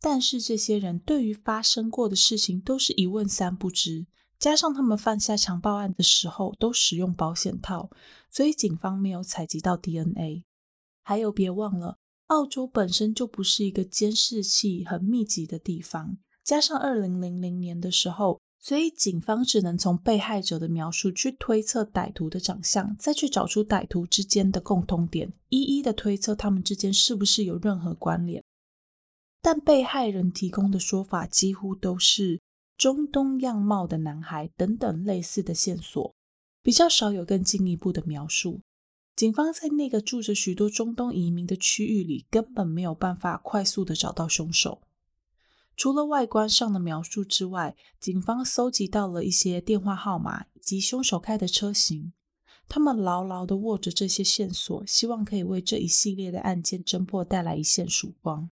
[0.00, 4.08] 但是这些人对于发生过的事情都是一问三不知。
[4.36, 7.88] 加上他们犯下强暴案的时候都使用保险套，
[8.32, 10.44] 所以警方没有采集到 DNA。
[11.04, 11.99] 还有，别忘了，
[12.30, 28.42] 澳洲本身就不是一个监视器很密集的地方，加上二零零零年的时候，所以警方只能从被害者的描述去推测歹徒的长相，再去找出歹徒之间的共通点，一一的推测他们之间是不是有任何关联。
[29.42, 32.40] 但被害人提供的说法几乎都是。
[32.78, 36.14] 中东样貌的男孩等等类似的线索，
[36.62, 38.62] 比较少有更进一步的描述。
[39.16, 44.80] 警方在那个住着许多中东移民的区域里，根本没有办法快速的找到凶手。
[45.76, 52.12] 除了外观上的描述之外，警方搜集到了一些电话号码以及凶手开的车型。
[52.68, 58.48] 他们牢牢的握着这些线索，希望可以为这一系列的案件侦破带来一线曙光。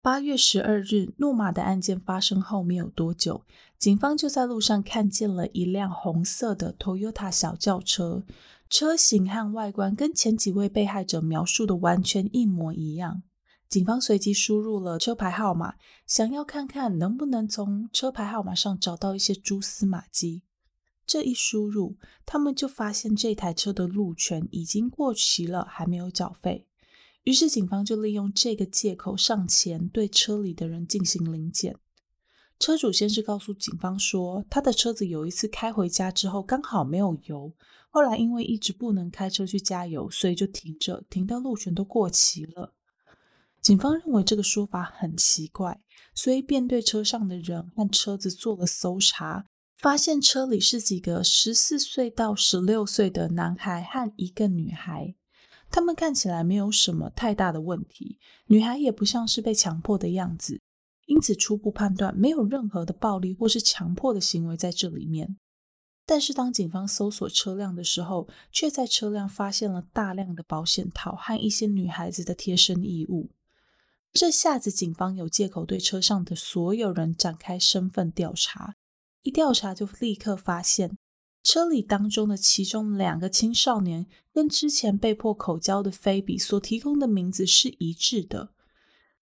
[0.00, 3.42] 八月十二日，诺马的案件发生后没有多久，
[3.76, 8.22] 警方就在路上看见了一辆红色的 Toyota 小轿车，
[8.68, 13.22] 车型和外观跟前几位被害者描述的完全一模一样。
[13.68, 15.74] 警方随即输入了车牌号码，
[16.06, 20.42] 想要看看能不能从车牌号码上找到一些蛛丝马迹。
[21.06, 26.66] 这一输入，他们就发现这台车的路权已经过期了，还没有缴费。
[27.24, 31.76] 于是，警方就利用这个借口上前对车里的人进行临检。
[32.58, 37.52] 车主先是告诉警方说，他的车子有一次开回家之后刚好没有油，
[37.90, 42.74] 后来因为一直不能开车去加油，所以就停着，停到路权都过期了。
[43.60, 45.80] 警方认为这个说法很奇怪，
[46.14, 55.14] 所以便对车上的人和车子做了搜查，发现车里是几个十四岁到十六岁的男孩和一个女孩。
[55.70, 60.60] 他们看起来没有什么太大的问题，女孩也不像是被强迫的样子，
[61.08, 65.38] 因此初步判断没有任何的暴力或是强迫的行为在这里面。
[66.04, 73.30] 但是当警方搜索车辆的时候，却在车辆发现了大量的保险套和一些女孩子的贴身衣物。
[74.12, 78.74] 这下子警方有借口对车上的所有人展开身份调查，
[79.22, 80.96] 一调查就立刻发现。
[81.42, 88.50] 车里当中的其中两个青少年跟之前被迫口交的菲比所提供的名字是一致的，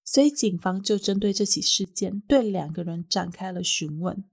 [0.06, 4.24] 所以警方就针对这起事件对两个人展开了询问。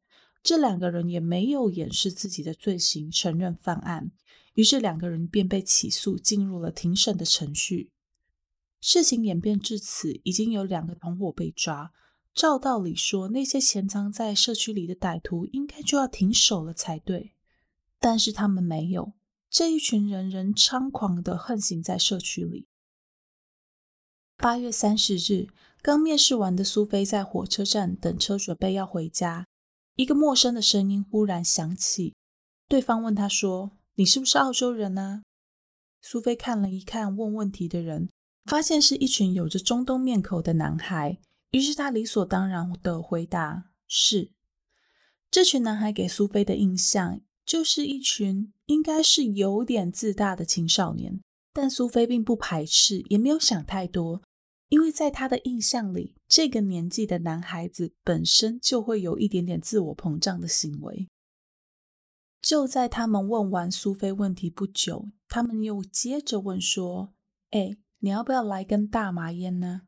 [0.43, 4.11] 这两个人也没有掩饰自己的罪行，承认犯案，
[4.53, 7.91] 于是两个人便被起诉，进入了庭审的程序。
[8.79, 11.91] 事情演变至此，已经有两个同伙被抓。
[12.35, 17.33] 照道理说，那些潜藏在社区里的歹徒应该就要停手了才对。
[17.99, 19.13] 但是他们没有，
[19.49, 22.67] 这一群人仍猖狂的横行在社区里。
[24.43, 25.47] 八月三十日，
[25.81, 29.47] 刚面试完的苏菲在火车站等车，准备要回家。
[29.95, 32.13] 一个陌生的声音忽然响起，
[32.67, 35.23] 对方问他说：“你是不是澳洲人啊？”
[36.03, 38.09] 苏菲看了一看问问题的人，
[38.43, 41.17] 发现是一群有着中东面孔的男孩，
[41.51, 44.31] 于是他理所当然的回答：“是。”
[45.31, 47.21] 这群男孩给苏菲的印象。
[47.45, 51.21] 就是一群应该是有点自大的青少年，
[51.53, 54.21] 但苏菲并不排斥，也没有想太多，
[54.73, 61.07] 因为在他的印象里，这个年纪的男孩子本身就会有一点点自我膨胀的行为。
[62.41, 67.13] 就在他们问完苏菲问题不久，他们又接着问说
[67.51, 69.83] ：“哎，你要不要来根大麻烟呢？”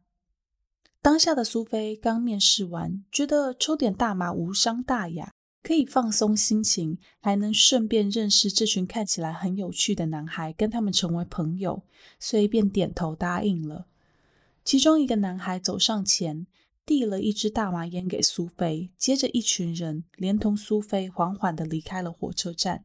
[1.01, 5.33] 当下的苏菲刚面试完，觉得抽点大麻无伤大雅。
[5.63, 11.81] 可以放松心情，还能顺便认识这群看起来很有趣的男孩，跟他们成为朋友，
[12.19, 13.87] 所以便点头答应了。
[14.65, 16.47] 其中一个男孩走上前，
[16.87, 22.83] 递了一支大麻烟给苏菲，接着一群人连同苏菲缓缓地离开了火车站。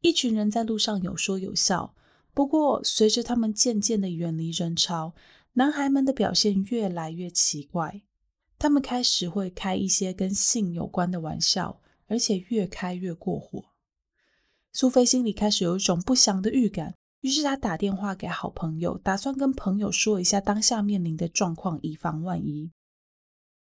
[0.00, 1.94] 一群人在路上有说有笑，
[2.32, 5.14] 不过随着他们渐渐地远离人潮，
[5.52, 8.00] 男孩们的表现越来越奇怪。
[8.58, 13.66] 他们开始会开一些跟性有关的玩笑，而且越开越过火。
[14.72, 22.70] 苏菲心里开始有一种不祥的预感，于是他打电话给好朋友，打算跟朋友说一下当下面临的状况，以防万一。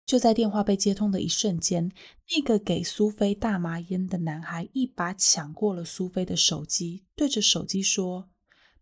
[0.05, 1.91] 就在电话被接通的一瞬间，
[2.31, 8.27] 那个给苏菲大麻烟的男孩一把抢过了苏菲的手机，对着手机说：“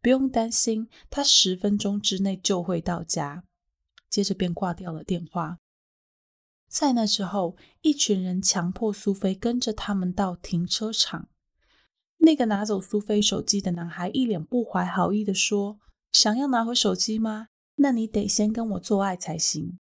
[0.01, 3.43] 不用担心，他十分钟之内就会到家。”
[4.09, 5.57] 接着便挂掉了电话。
[6.69, 11.27] 在那之后，一群人强迫苏菲跟着他们到停车场。
[12.17, 15.79] 那个拿走苏菲手机的男孩一脸不怀好意的说
[16.11, 17.47] ：“想要拿回手机吗？
[17.75, 19.77] 那你得先跟我做爱才行。”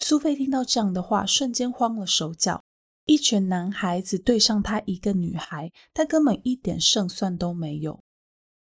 [0.00, 2.62] 苏菲听到这样的话，瞬间慌了手脚。
[3.06, 8.00] 一群男孩子对上她一个女孩，她根本一点胜算都没有。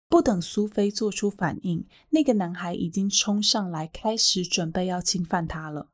[0.10, 5.90] 不等苏菲做出反应，那个男孩已经冲上来，开始准备要侵犯她了。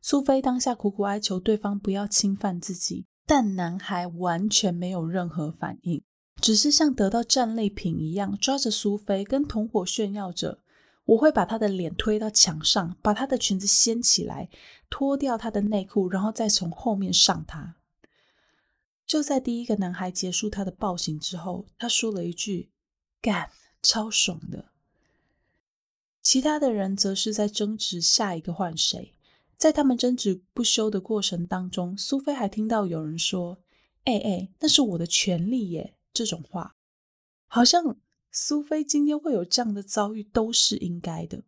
[0.00, 6.02] 苏菲当下苦苦哀求对方不要侵犯自己，但男孩完全没有任何反应，
[6.44, 10.60] 只是像得到战利品一样抓着苏菲，跟同伙炫耀着
[11.06, 14.50] ：“我会把她的脸推到墙上，把她的裙子掀起来，
[14.90, 17.76] 脱掉她的内裤，然后再从后面上她。”
[19.06, 22.68] 就在第一个男孩结束他的暴行之后，他说了一句。
[23.22, 23.48] 干，
[23.82, 24.66] 超爽的。
[26.20, 29.14] 其他的人则是在争执下一个换谁。
[29.56, 33.60] 在他们争执不休的过程当中，苏菲还听到有人说
[34.04, 36.74] ：“哎哎，那是我的权利耶。”这种话，
[37.48, 38.00] 好像
[38.30, 41.44] 苏菲今天会有这样的遭遇都是应该的。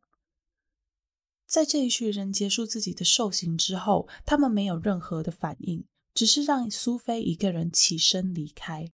[1.46, 8.90] 在这一群人结束自己的受刑之后，他们没有任何的反应，只是让苏菲一个人起身离开。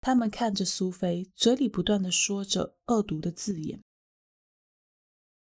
[0.00, 3.82] 他们看着苏菲，嘴里不断的说着恶毒的字眼。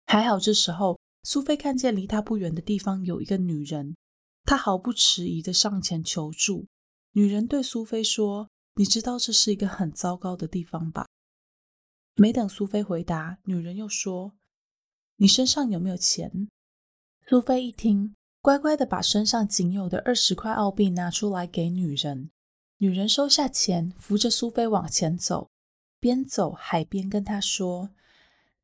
[0.05, 3.95] 还好，这时候苏菲看见离她不远的地方有一个女人，
[4.43, 6.67] 她毫不迟疑的上前求助。
[7.13, 11.07] 女人对苏菲说：“你知道这是一个很糟糕的地方吧？”
[12.15, 14.33] 没等苏菲回答，女人又说
[15.17, 16.47] ：“你身上有没有钱？”
[17.27, 22.29] 苏菲一听，乖乖的把身上仅有的二十块澳币拿出来给女人。
[22.77, 25.49] 女人收下钱，扶着苏菲往前走，
[25.99, 27.91] 边走还边跟她说：“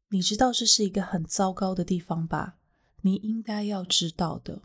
[0.10, 2.58] 你知道这是一个很糟糕的地方吧？
[3.02, 4.62] 你应该要知道的。”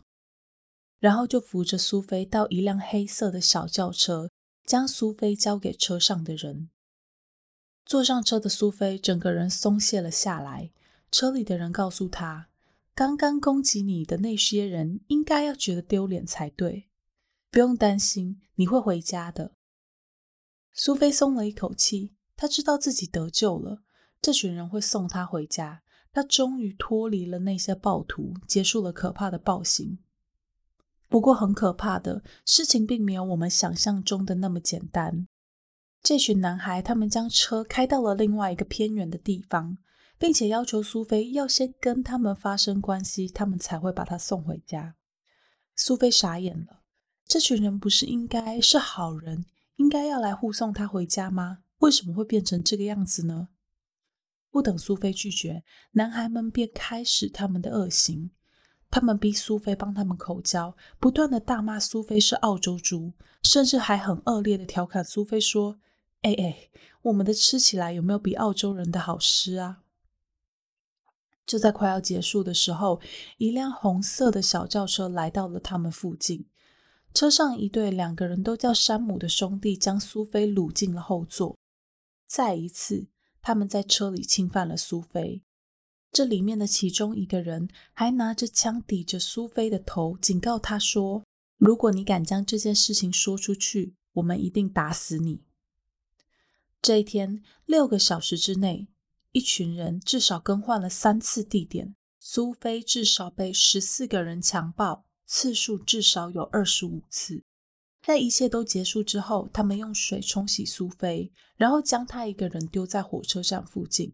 [0.99, 4.29] 然后就扶着苏菲到一辆黑色的小轿车，
[4.65, 6.69] 将苏菲交给车上的人。
[7.85, 10.71] 坐上车的苏菲整个人松懈了下来。
[11.11, 12.49] 车里的人告诉她
[12.93, 16.89] ：“刚刚攻击你的那些人应该要觉得丢脸才对。”
[17.51, 19.53] 不用担心，你会回家的。
[20.73, 23.83] 苏菲松了一口气，她知道自己得救了，
[24.21, 25.83] 这群人会送她回家。
[26.11, 29.99] 她终于脱离了那些暴徒，结束了可怕的暴行。
[31.07, 35.27] 不过，很可怕的事情并没有我们想象中的那么简单。
[36.01, 39.77] 这群男孩，他们将车开到了另外一个偏远的地方，
[40.17, 44.95] 并且要求苏菲要先跟他们发生关系，他们才会把她送回家。
[45.75, 46.81] 苏菲傻眼了。
[47.27, 49.45] 这群人不是应该是好人，
[49.77, 51.63] 应该要来护送他回家吗？
[51.79, 53.49] 为什么会变成这个样子呢？
[54.51, 58.29] 不等苏菲拒绝，男孩们便开始他们的恶行。
[58.89, 63.13] 他们逼苏菲帮他们口交，不断的大骂苏菲是澳洲猪，
[63.43, 65.79] 甚至还很恶劣的调侃苏菲说
[66.23, 66.69] ：“哎哎，
[67.03, 69.81] 我们的吃起来有没有比澳洲人的好吃啊？”
[71.45, 72.99] 就在快要结束的时候，
[73.37, 76.47] 一辆红色的小轿车来到了他们附近。
[77.13, 81.55] 车上一对两个人都叫山姆的兄弟将苏菲掳进了后座。
[82.25, 83.07] 再一次，
[83.41, 85.43] 他们在车里侵犯了苏菲。
[86.15, 91.25] 这里面的其中一个人还拿着枪抵着苏菲的头，警告他说
[91.59, 95.41] ：“如果你敢将这件事情说出去，我们一定打死你。”
[96.81, 98.87] 这一天六个小时之内，
[99.33, 101.97] 一群人至少更换了三次地点。
[102.17, 105.03] 苏菲至少被十四个人强暴。
[105.25, 107.43] 次数至少有二十五次。
[108.01, 114.13] 在一切都结束之后，他们用水冲洗苏菲，然后将她一个人丢在火车站附近。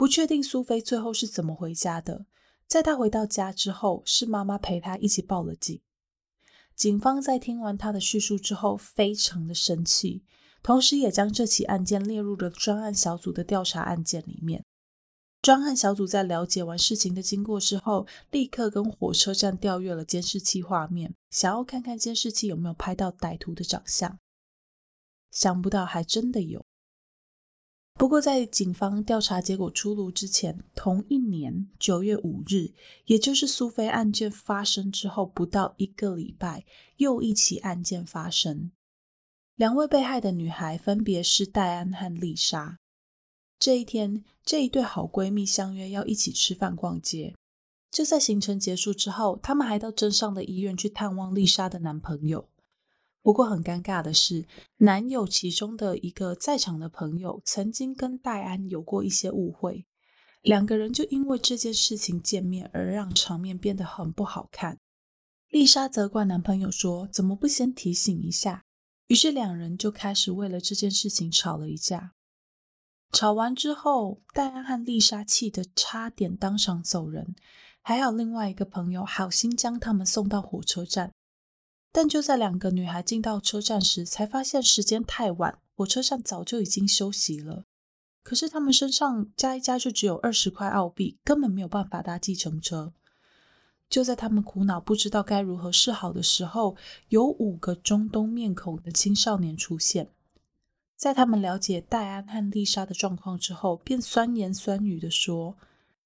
[0.00, 2.24] 不确定苏菲最后是怎么回家的。
[2.66, 5.78] 在她回到家之后，是妈妈陪她一起报了警。
[6.74, 10.24] 警方在听完她的叙述之后，非常的生气，
[10.62, 14.64] 同时也将这起案件列入了专案小组的调查案件里面。
[15.42, 24.18] 专案小组在了解完事情的经过之后，立刻跟火车站调阅了监视器画面，想要看看监视器有没有拍到歹徒的长相。
[25.30, 26.64] 想不到还真的有。
[28.00, 32.72] 不过，在警方调查结果出炉之前，同一年九月五日，
[33.04, 36.64] 也就是苏菲案件发生之后不到一个礼拜，
[36.96, 38.70] 又一起案件发生。
[39.54, 42.78] 两位被害的女孩分别是戴安和丽莎。
[43.58, 47.34] 这一天，这一对好闺蜜相约要一起吃饭、逛街。
[47.90, 52.48] 就在行程结束之后，她们还到镇上的医院去探望丽莎的男朋友。
[53.22, 54.46] 不过很尴尬的是，
[54.78, 59.86] 男友其中的一个在场的朋友曾经跟戴安有过一些误会，
[60.42, 64.78] 两个人就因为这件事情见面而让场面变得很不好看。
[65.50, 68.64] 丽莎责怪男朋友说：“怎么不先提醒一下？”
[69.08, 72.12] 于是两人就开始为了这件事情吵了一架。
[73.12, 77.34] 吵完之后，戴安和丽莎气得差点当场走人，
[77.82, 81.12] 还好另外一个朋友好心将他们送到火车站。
[81.92, 87.64] 但就在两个女孩进到车站时，才发现时间太晚，火车站早就已经休息了。
[88.22, 92.92] 可是他们身上加一加就只有二十块澳币，根本没有办法搭计程车。
[93.88, 96.76] 就在他们苦恼不知道该如何是好的时候，
[97.08, 100.10] 有五个中东面孔的青少年出现。
[100.96, 105.56] 在他们了解戴安和丽莎的状况之后，便酸言酸语的说：“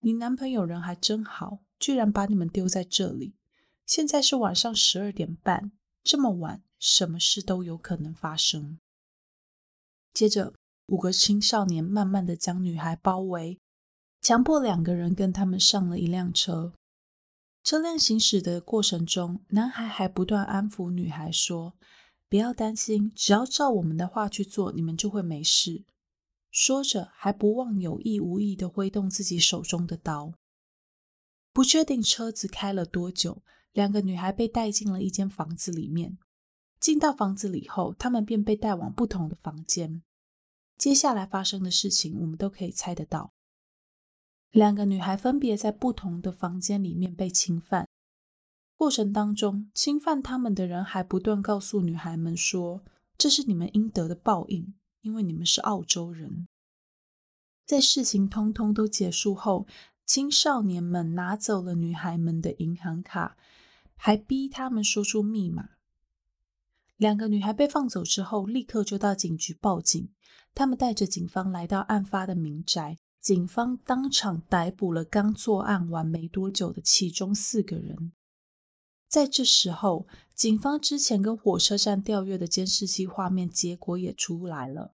[0.00, 3.34] 你男朋友人还真好，居然把你们丢在这里。
[3.86, 5.72] 现在是晚上十二点半，
[6.02, 8.78] 这么晚，什么事都有可能发生。”
[10.14, 10.54] 接着，
[10.86, 13.58] 五个青少年慢慢的将女孩包围，
[14.20, 16.72] 强迫两个人跟他们上了一辆车。
[17.62, 21.74] 车辆行驶的过程中，男孩还不断安抚女孩说
[22.28, 25.84] ：“不要担心，只要照我们的话去做，你们就会没事。”
[26.52, 30.34] 说着，还不忘有意无意的挥动自己手中的刀。
[31.52, 33.42] 不确定车子开了多久，
[33.74, 36.16] 两个女孩被带进了一间房子里面。
[36.80, 40.02] 进到房子里后，他们便被带往不同的房间。
[40.76, 43.32] 接下来发生的事情，我们都可以猜得到。
[44.50, 47.88] 两个女孩分别在不同的房间里面被侵犯，
[48.76, 52.84] 过程当中，侵犯他们的人还不断告诉女孩们说
[53.16, 56.46] ：“这是你们应得的报应，因为你们是澳洲人。”
[57.64, 59.66] 在事情通通都结束后，
[60.06, 63.36] 青少年们拿走了女孩们的银行卡，
[63.96, 65.70] 还逼他们说出密码。
[66.96, 70.08] 两个女孩被放走之后，立刻就到警局报警。
[70.54, 72.98] 他们带着警方来到案发的民宅。
[73.20, 78.12] 警方当场逮捕了刚作案完没多久的其中四个人。
[79.08, 84.92] 在这时候，警方之前跟火车站调阅的监视器画面结果也出来了。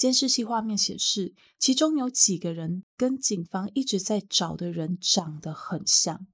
[0.00, 6.26] 监视器画面显示，其中有几个人跟警方一直在找的人长得很像，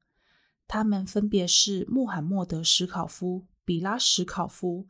[0.69, 4.87] 他们分别是穆罕默德·史考夫、比拉·史考夫、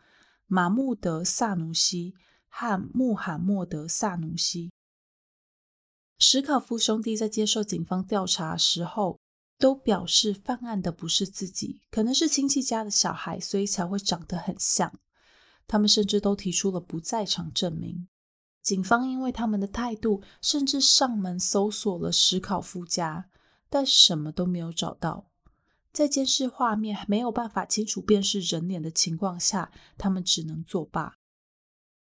[0.47, 2.12] 马穆德·萨努西
[2.49, 4.70] 和穆罕默德·萨努西。
[6.18, 9.18] 史考夫兄弟在接受警方调查时候，
[9.57, 14.93] 都表示犯案的不是自己，可能是亲戚家的小孩，所以才会长得很像。
[15.66, 18.07] 他们甚至都提出了不在场证明。
[18.67, 23.31] 警方因为他们的态度，甚至上门搜索了史考夫家，
[23.71, 25.27] 但什么都没有找到。
[25.93, 31.14] 在监视画面没有办法清楚辨识人脸的情况下，他们只能作罢。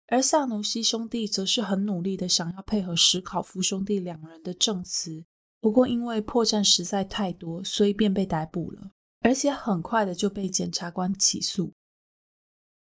[0.07, 5.25] 而萨努西兄弟则是很努力的想要配合史考夫兄弟两人的证词，
[5.59, 11.73] 不过因为破绽实在太多，所以便被逮捕了，而且很快的就被检察官起诉。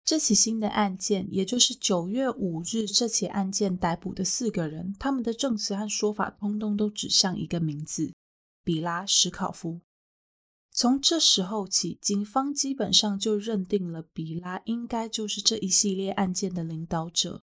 [0.05, 8.13] 这起新的案件，也就是九月五日这起案件逮捕的四个人，他们的证词和说法通通都指向一个名字——
[8.65, 9.81] 比拉·史考夫。
[10.73, 17.43] 从这时候起，警方基本上就认定了比拉应该就是这一系列案件的领导者。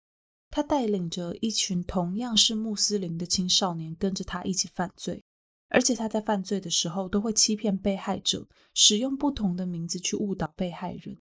[0.51, 5.22] 他带领着一群同样是穆斯林的青少年跟着他一起犯罪，
[5.68, 11.18] 而且他在犯罪的时候都会欺骗被害者，使用不同的名字去误导被害人。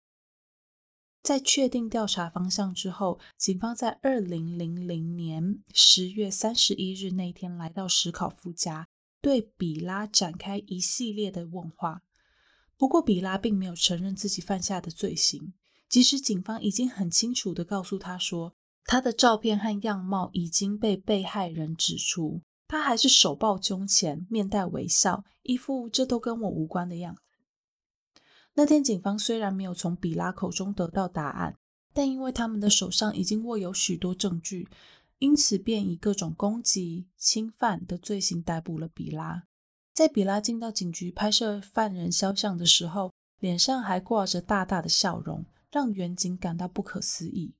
[1.23, 8.87] 在确定调查方向之后，警方在二零零零年十月三十一日那天来到史考夫家。
[9.23, 12.01] 对比拉展开一系列的问话，
[12.75, 15.53] 不过比拉并没有承认自己犯下的罪行，
[15.87, 27.21] 即使警方已经很清楚的告诉他说，他的照片和样貌已经被被害人指出，他还是手抱胸前，面带微笑，一副这都跟我无关的样子。
[28.61, 31.55] 那天，警方虽然没有从比拉口中得到答案，
[31.93, 34.67] 但因为他们的手上已经握有许多证据。
[35.17, 39.45] 因此，便以各种攻击、侵犯的罪行逮捕了比拉。
[39.95, 47.55] 在比拉进到警局拍摄犯人肖像的时候，脸上还挂着大大的笑容，让远警感到不可思议。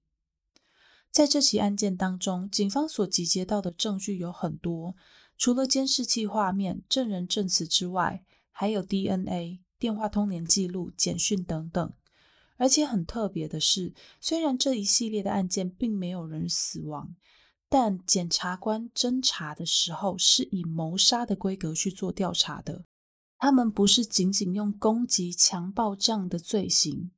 [1.10, 4.96] 在这起案件当中，警方所集结到的证据有很多，
[5.36, 11.92] 除了监视器画面、证人证词之外，还有 DNA、电话通联记录、简讯等等。
[12.58, 17.16] 而且很特别的是，虽然这一系列的案件并没有人死亡。
[17.68, 22.84] 但检察官侦查的时候是以谋杀的规格去做调查的，
[23.40, 27.12] 他们不是仅仅用攻击、强暴这样的罪行，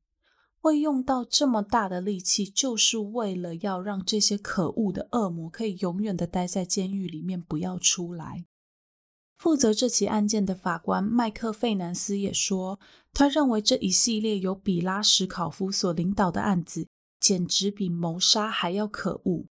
[0.59, 8.45] 会用到这么大的力气，就是为了要让这些可恶的恶魔可以永远的待在监狱里面，不要出来。
[9.43, 12.79] 负责这起案件的法官麦克费南斯也说，
[13.11, 16.87] 他认为这一系列由比拉什考夫所领导的案子，
[17.19, 19.45] 简直比谋杀还要可恶。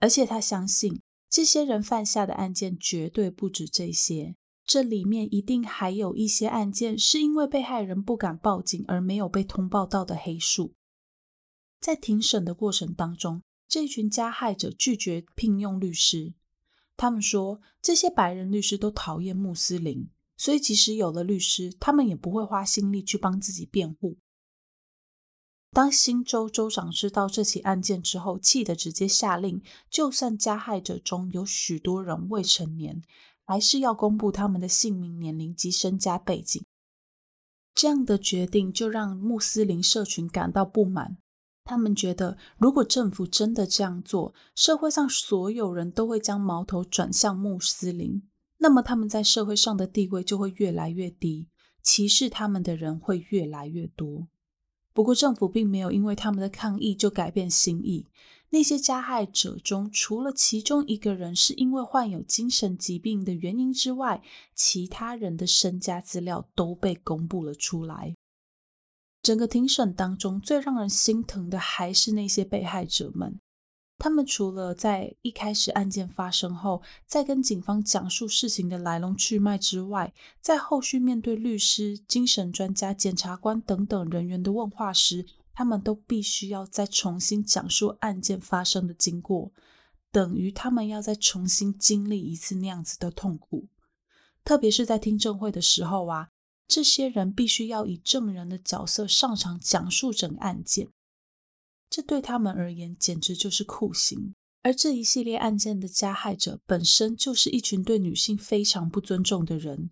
[0.00, 4.34] 而且他相信，这些人犯下的案件绝对不止这些，
[4.66, 10.74] 这里面一定还有一些案件是因为被害人不敢报警而没有被通报到的黑数。
[11.80, 16.34] 在庭审的过程当中，这群加害者拒绝聘用律师。
[16.98, 24.18] 他们说，这些白人律师都讨厌穆斯林，所以即使有了律师，他们也不会花心力去帮自己辩护。
[25.70, 33.00] 当新州州长知道这起案件之后，气得直接下令，就算加害者中有许多人未成年，
[33.44, 36.64] 还是要公布他们的姓名、年龄及身家背景。
[37.74, 41.18] 这样的决定就让穆斯林社群感到不满。
[41.68, 48.22] 他们觉得，如果政府真的这样做，社会上所有人都会将矛头转向穆斯林，
[48.56, 51.46] 那么他们在社会上的地位就会越来越低，
[51.82, 54.28] 歧视他们的人会越来越多。
[54.94, 58.06] 不过，政府并没有因为他们的抗议就改变心意。
[58.50, 64.22] 那些加害者中，除了其中一个人是因为患有精神疾病的原因之外，
[64.54, 68.14] 其他人的身家资料都被公布了出来。
[69.22, 73.40] 整个庭审当中，最让人心疼的还是那些被害者们。
[73.98, 89.50] 他们除了在一开始案件发生后，在跟警方讲述事情的来龙去脉之外，在后续面对律师、精神专家、检察官等等人员的问话时，他们都必须要再重新讲述案件发生的经过，
[90.12, 93.66] 等于他们要再重新经历一次那样子的痛苦。
[94.44, 96.28] 特别是在听证会的时候啊。
[96.68, 100.88] 这些人必须要以证人的角色上场讲述整个案件，
[101.88, 104.34] 这对他们而言简直就是酷刑。
[104.62, 109.88] 而这一系列案件的加害者本身就是一群对女性非常不尊重的人，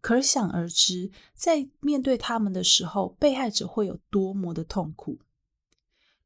[0.00, 5.18] 可想而知，在面对他们的时候，被害者会有多么的痛苦。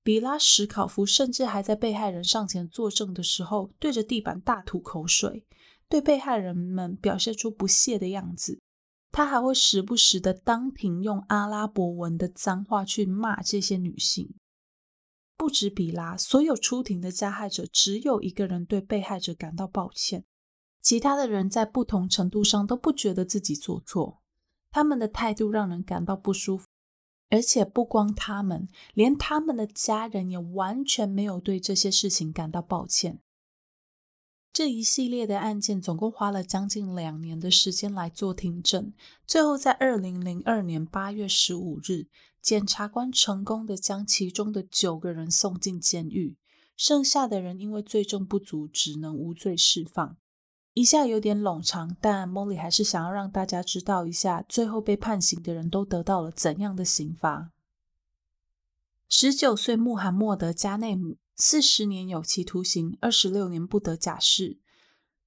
[0.04, 5.44] 比拉什考夫甚至还在被害人上前作证的时候，对着地板大吐口水，
[5.88, 8.60] 对被害人们表现出不屑的样子。
[9.10, 14.34] 他还会时不时的当庭用阿拉伯文的脏话去骂这些女性。
[15.36, 20.24] 不止比拉，所有出庭的加害者只有一个人对被害者感到抱歉，
[20.82, 24.20] 其他的人在不同程度上都不觉得自己做错。
[24.70, 26.66] 他们的态度让人感到不舒服，
[27.30, 33.20] 而且不光他们，连他们的家人也完全没有对这些事情感到抱歉。
[34.58, 38.92] 这一系列的案件总共花了将近两年的时间来做听证，
[39.24, 42.08] 最后在二零零二年八月十五日，
[42.42, 46.36] 检察官成功的将其中的九个人送进监狱，
[46.76, 50.16] 剩下的人因为罪证不足，只能无罪释放。
[50.74, 57.52] 一下有点冗长，但 Molly 还是想要让大家知道一下，最后被判刑的人都得到了怎样的刑罚。
[59.08, 61.18] 十九岁穆罕默德·加内姆。
[61.40, 64.58] 四十年有期徒刑，二十六年不得假释。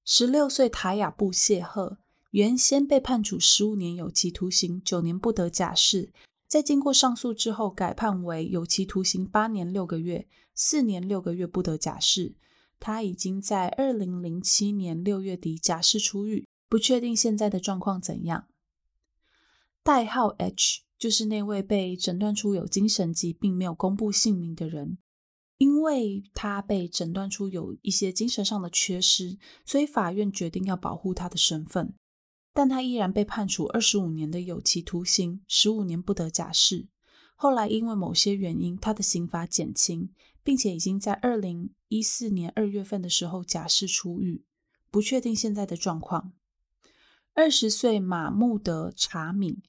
[0.04, 2.00] 十六岁塔雅布谢赫
[2.32, 6.12] 原先被判处十五年有期徒刑，九年不得假释，
[6.48, 12.36] 在经过上诉之后改判为有期徒刑八年六个月，四年六个月不得假释。
[12.78, 18.48] 他已经在二零零七年六月底假释出狱，不确定现在的状况怎样。
[19.82, 24.98] 代号 H 就是那位被诊断出有精神疾病、没有公布姓名的人。
[25.62, 31.94] 因为他被诊断出有一些精神上的缺失，所以法院决定要保护他的身份，
[32.52, 36.88] 但他依然被判处二十五年的有期徒刑，十五年不得假释。
[37.36, 40.10] 后来因为某些原因，他的刑罚减轻，
[40.42, 44.44] 并且已经在二零一四年二月份的时候假释出狱，
[44.90, 46.34] 不确定现在的状况。
[47.36, 49.62] 二十岁马穆德查敏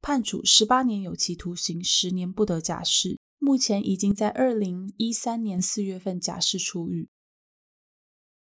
[0.00, 3.18] 判处十八年有期徒刑，十年不得假释。
[3.44, 7.08] 目前已经在二零一三年四月份假释出狱。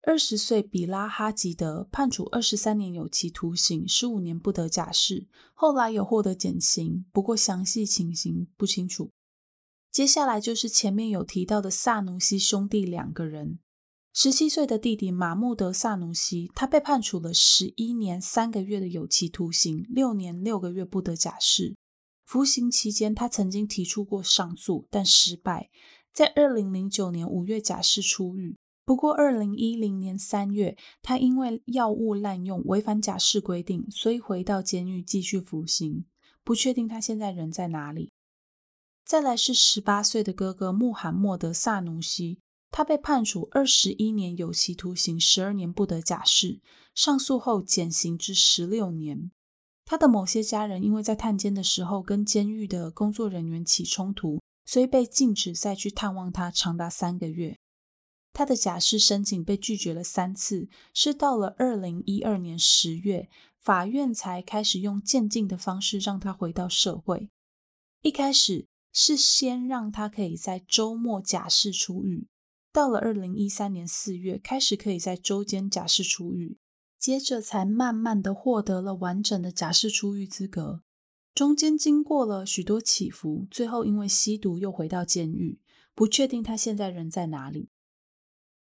[0.02, 9.12] 二十岁比拉哈吉德判处二十三年有期徒刑，十五年不得假释，后来有获得减刑，不过详细情形不清楚。
[9.90, 13.60] 接下来就是前面有提到的萨努西兄弟两个人，
[14.14, 21.78] 十七岁的弟弟马穆德萨努西，他被判处了十一年三个月的有期徒刑，六年六个月不得假释。
[22.32, 25.70] 服刑期间，他曾经提出过上诉，但失败。
[26.14, 28.56] 在二零零九年五月假释出狱。
[28.86, 36.06] 不过，二零一零年三月，他因为药物滥用违反假释规定，所以回到监狱继续服刑。
[36.42, 38.14] 不确定他现在人在哪里。
[39.04, 46.62] 再来是十八岁的哥哥穆罕默德·萨努西，他被判处二十一年有期徒刑，十二年不得假释，
[46.96, 49.32] 上诉后减刑至十六年。
[49.86, 57.58] 他的某些家人因为在探监的时候跟监狱的工作人员起冲突，所以被禁止再去探望他长达三个月。
[58.34, 63.30] 他的假释申请被拒绝了三次，是到了二零一二年十月，
[63.60, 67.30] 法院才开始用渐进的方式让他回到社会。
[68.02, 72.30] 一开始是先让他可以在周末假释出狱，
[72.72, 76.58] 到了二零一三年四月，开始可以在周间假释出狱。
[77.02, 80.84] 接着才慢慢的获得了完整的假释出狱资格，
[81.34, 85.60] 中间经过了许多起伏，最后因为吸毒又回到监狱，
[85.96, 87.70] 不确定他现在人在哪里。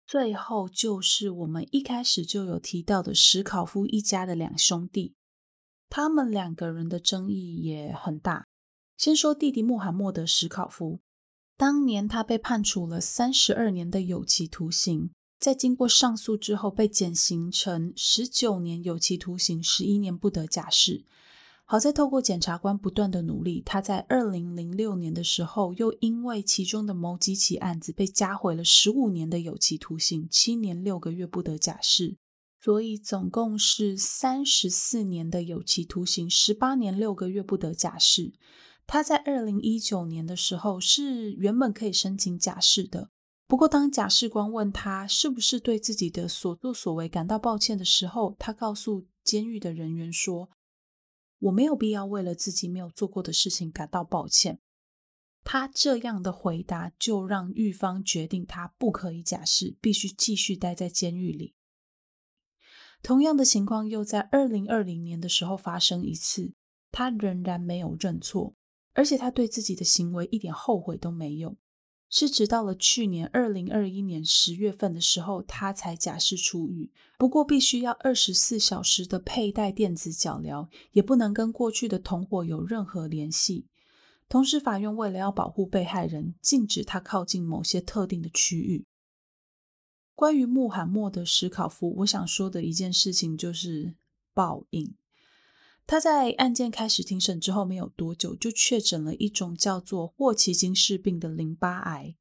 [0.07, 5.14] 最后就是我们一开始就有提到的史考夫一家的两兄弟，
[5.89, 8.47] 他们两个人的争议也很大。
[8.99, 11.01] 先说弟弟穆罕默德·史考夫，
[11.57, 15.12] 当年他被判处了三十二年的有期徒刑。
[15.39, 21.05] 在经过上诉之后，被减刑成十九年有期徒刑，十一年不得假释。
[21.64, 32.16] 好在透过检察官不断的努力，他在二零零六年的时候，又因为其中的某几起案子被加回了十五年的有期徒刑，七年六个月不得假释。
[32.61, 38.32] 所以总共是三十四年的有期徒刑，十八年六个月不得假释。
[38.86, 43.11] 他在二零一九年的时候是原本可以申请假释的。
[43.49, 50.51] 不过，当假释官问他是不是对自己的所作所为感到抱歉的时候，他告诉监狱的人员说
[51.40, 54.61] ：“我没有必要为了自己没有做过的事情感到抱歉。”
[55.44, 61.55] 他这样的回答就让狱方决定他不可以假释，必须继续待在监狱里。
[63.03, 66.53] 同样的情况又在二零二零年的时候发生一次，
[66.92, 68.55] 他仍然没有认错，
[68.92, 71.57] 而且他对自己的行为一点后悔都没有。
[72.11, 76.91] 是直到了去年二零二一年十月份的时候，他才假释出狱。
[77.19, 83.67] 不过，必须要二十四小时的佩戴电子脚镣，也不能跟过去的同伙有任何联系。
[84.29, 88.85] 同时，法院为了要保护被害人，禁止他靠近某些特定的区域。
[90.15, 93.95] 关于穆罕默德·史考夫，我想说的一件事情就是
[94.35, 94.95] 报应。
[95.89, 102.14] 他在案件开始庭审之后没有多久，就确诊了一种叫做霍奇金氏病的淋巴癌，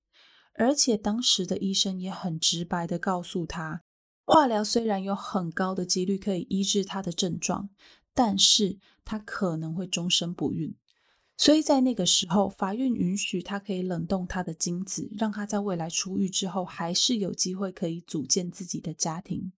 [0.53, 3.83] 而且当时的医生也很直白的告诉他，
[4.23, 7.69] 化疗虽然有很高的几率可以医治他的症状，
[8.13, 10.73] 但是他可能会终身不孕。
[11.35, 19.51] 所以在那个时候，法院允许他可以冷冻他的精子，让他在未来出狱之后还是有机会可以组建自己的家庭。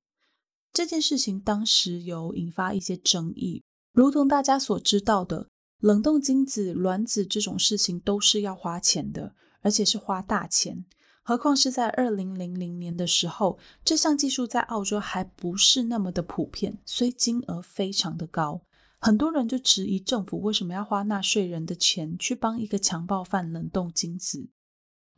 [0.74, 3.62] 这件事情当时有引发一些争议。
[4.00, 5.50] 如同大家所知道的，
[5.82, 10.86] 冷冻精子、卵子这种事情都是要花钱的，而且是花大钱。
[11.22, 18.62] 何况是在二零零零年的时候，这项技术在澳洲还不是那么的普遍，所以金额非常的高。
[19.02, 24.48] 很多人就质疑政府为什么要花纳税人的钱去帮一个强暴犯冷冻精子。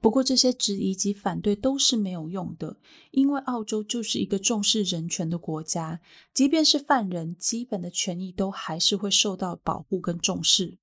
[0.01, 2.77] 不过，这些质疑及反对都是没有用的，
[3.11, 6.01] 因为澳洲就是一个重视人权的国家，
[6.33, 10.79] 即便是犯人，基本的权益都还是会受到保护跟重视。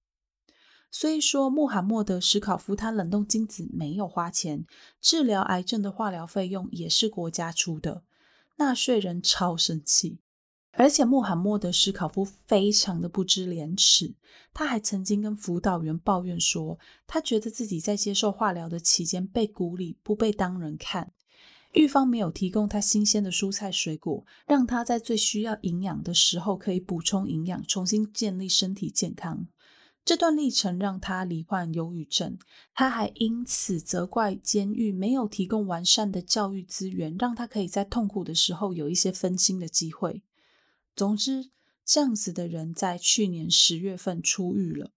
[0.92, 4.64] 所以说，穆罕默德·史考夫他冷冻精子没有花钱，
[5.00, 8.04] 治疗癌症的化疗费用也是国家出的，
[8.58, 10.20] 纳税人超生气。
[10.78, 14.14] 而且穆罕默德·史考夫非常的不知廉耻，
[14.54, 21.10] 他还曾经跟辅导员抱怨说，他觉得自己在接受化疗的期间被孤立，不被当人看。
[21.72, 29.48] 狱方没有提供他新鲜的蔬菜水果，让他在最需要营养的时候可以补充营养，重新建立身体健康。
[30.04, 32.38] 这段历程让他罹患忧郁症，
[32.72, 40.22] 他还因此责怪监狱没有提供完善的教育资源，让他可以在痛苦的时候有一些分心的机会。
[40.98, 41.52] 总之，
[41.84, 44.90] 这样子的人在去年十月份出狱了。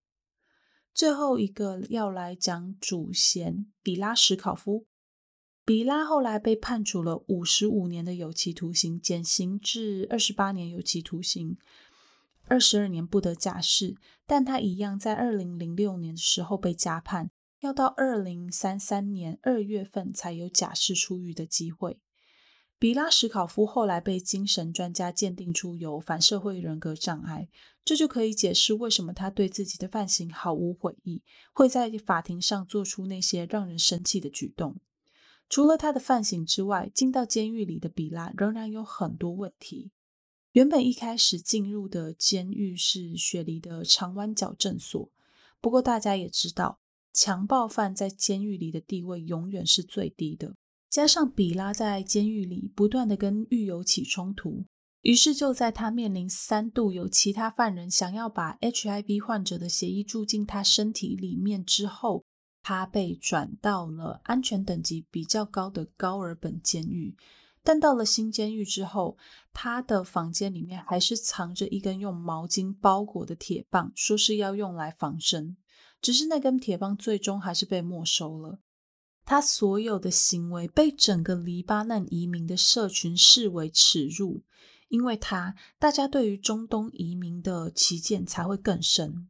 [0.92, 4.88] 最后一个要来讲主嫌比拉什考夫，
[5.64, 11.56] 比拉后来被判处了五十五年的有期徒刑，减刑至二十八年有期徒刑，
[12.48, 13.94] 二十二年不得假释。
[14.26, 17.30] 但他一样在二零零六年的时候被加判，
[17.60, 22.00] 要到二零三三年二月份才有假释出狱的机会。
[22.82, 27.48] 比拉什考夫后来被精神专家鉴定出有反社会人格障碍，
[27.84, 31.22] 这就可以解释为什么他对自己的犯行毫无悔意，
[31.52, 34.80] 会在法庭上做出那些让人生气的举动。
[35.48, 39.92] 除了他的犯行之外，进到监狱里的比拉仍然有很多问题。
[40.50, 45.08] 原本一开始进入的监狱是雪梨的长湾矫正所，
[45.60, 46.80] 不过大家也知道，
[47.12, 50.56] 强暴犯在监狱里的地位永远是最低的。
[50.92, 54.66] 加上比拉在监狱里不断的跟狱友起冲突，
[55.00, 62.22] 于是就在他面临三度有其他犯人想要把 HIV 患者的血液注进他身体里面之后，
[62.62, 67.16] 他被转到了安全等级比较高的高尔本监狱。
[67.62, 69.16] 但到了新监狱之后，
[69.54, 75.56] 他的房间里面还是藏着一根用毛巾包裹的铁棒，说是要用来防身，
[76.02, 78.58] 只是那根铁棒最终还是被没收了。
[79.24, 84.42] 他所有的行为被整个黎巴嫩移民的社群视为耻辱，
[84.88, 89.28] 因为他，大家对于中东移民的旗舰才会更深。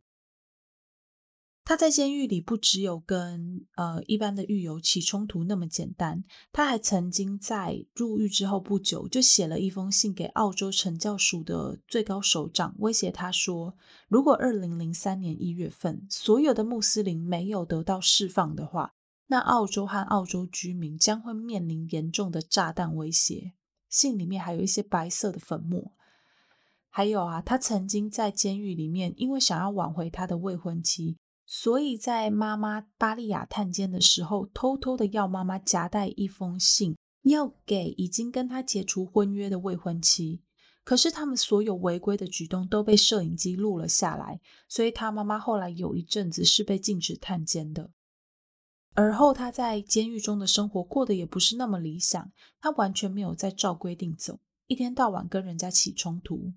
[1.65, 13.77] 他在监狱里不只有跟呃一般的狱友起冲突那么简单，他还曾经在入狱之后不久就写了一封信给澳洲惩教署的最高首长，威胁他说，
[14.09, 18.95] 如果二零零三年一月份所有的穆斯林没有得到释放的话。
[19.33, 23.55] 那澳洲和澳洲居民将会面临严重的炸弹威胁。
[23.89, 25.93] 信里面还有一些白色的粉末。
[26.91, 31.17] 还有啊，他曾经在监狱里面，因为想要挽回他的未婚妻，
[31.47, 40.43] 所以在妈妈巴利亚探监的时候，偷偷的要妈妈夹带一封信，要给已经跟他解除婚约的未婚妻。
[40.85, 47.93] 可是他们所有违规的举动都被摄影机录了下来，所以他妈妈后来有一阵子是被禁止探监的。
[48.95, 52.31] 而后，他在监狱中的生活过得也不是那么理想。
[52.61, 56.53] 他完全没有在照规定走，一天到晚跟人家起冲突。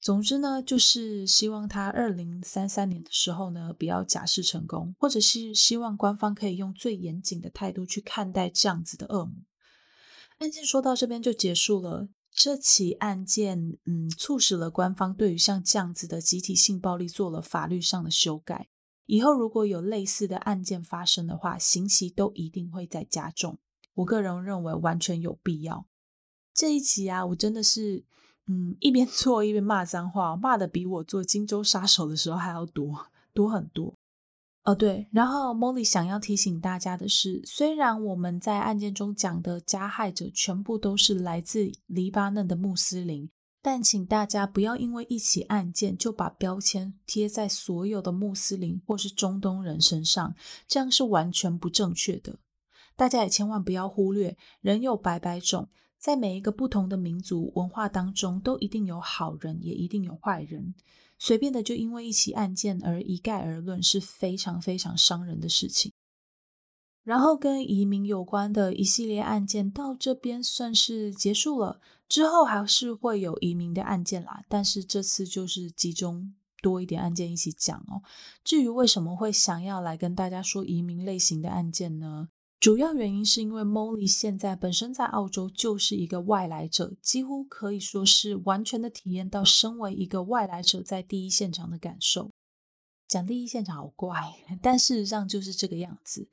[0.00, 9.34] 总之呢，就是希望他二零三三年的时候呢，不要假释成功，或者是希望官方可以用最严谨的态度去看待这样子的恶魔。
[10.38, 12.08] 案件说到这边就结束了。
[12.36, 18.68] 这起案件，嗯，促使了官方对于像这样子的集体性暴力做了法律上的修改。
[19.06, 23.58] 以后如果有类似的案件发生的话，刑期都一定会在加重。
[23.94, 25.86] 我个人认为完全有必要。
[26.52, 28.04] 这一集啊，我真的是，
[28.46, 33.94] 嗯，一边做一边骂脏话，骂的比我做荆州杀手的时候还要多多很多。
[34.64, 43.28] 哦，对，然后 Molly 想要提醒大家的是，虽然我们在案件中讲的加害者全部都是来自黎巴嫩的穆斯林。
[43.64, 50.34] 但请大家不要因为一起案件就把标签贴在所有的穆斯林或是中东人身上，
[50.68, 52.36] 这样是完全不正确的。
[52.94, 60.74] 大家也千万不要忽略，人有百百种，在每一个不同的民族文化当中，都一定有好人，也一定有坏人。
[61.18, 65.90] 随便的就因为一起案件而一概而论，是非常非常伤人的事情。
[67.02, 71.80] 然后跟移民有关的一系列案件到这边算是结束了，
[72.14, 78.04] 之后还是会有移民的案件啦，但是这次就是集中多一点案件一起讲哦。
[78.44, 82.28] 至于为什么会想要来跟大家说移民类型的案件呢？
[82.60, 92.30] 主要原因是因为 Molly 现在本身在澳洲就是一个外来者，几乎可以说是完全的体验到身为一个外来者在第一现场的感受。
[93.08, 96.28] 讲第一现场好怪，但事实上就是这个样子。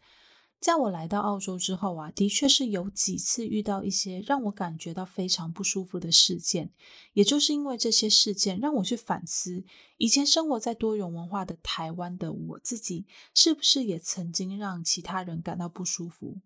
[0.62, 6.72] 在我来到澳洲之后啊，的确是有几次遇到一些让我感觉到非常不舒服的事件。
[7.14, 9.64] 也就是因为这些事件，让我去反思，
[9.97, 16.38] 以前生活在多元文化的台湾的我自己，是不是也曾经让其他人感到不舒服？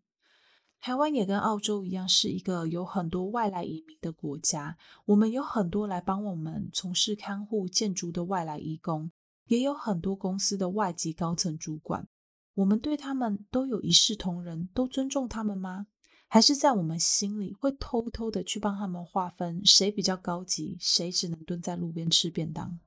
[0.80, 4.78] 台湾也跟澳洲一样，是一个有很多外来移民的国家。
[5.08, 9.12] 我们有很多来帮我们从事看护建筑的外来移工，
[9.48, 12.08] 也有很多公司的外籍高层主管。
[12.56, 15.88] 我们对他们都有一视同仁，都尊重他们吗？
[16.28, 22.80] 还是在我们心里会偷偷的去帮他们划分谁比较高级，谁只能蹲在路边吃便当？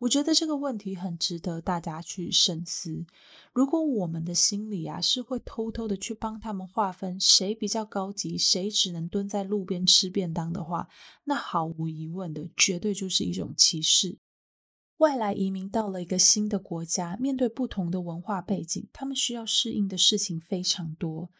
[0.00, 3.04] 我觉得这个问题很值得大家去深思。
[3.52, 10.88] 如果我们的心里啊是会偷偷的去帮他们划分谁比较高级，谁只能蹲在路边吃便当的话，
[11.24, 14.18] 那毫无疑问的，绝对就是一种歧视。
[15.00, 21.30] 外来移民到了一个新的国家，面对不同的文化背景，他们需要适应的事情非常多。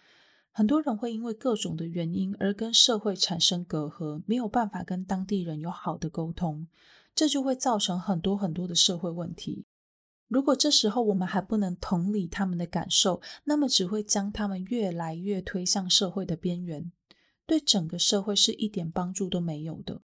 [0.51, 6.69] 很多人会因为各种的原因而跟社会产生隔阂，没有办法跟当地人有好的沟通，
[7.15, 9.67] 这就会造成很多很多的社会问题。
[10.27, 16.91] 如果这时候我们还不能同理他们的感受，那么只会将他们越来越推向社会的边缘，
[17.45, 20.01] 对整个社会是一点帮助都没有的。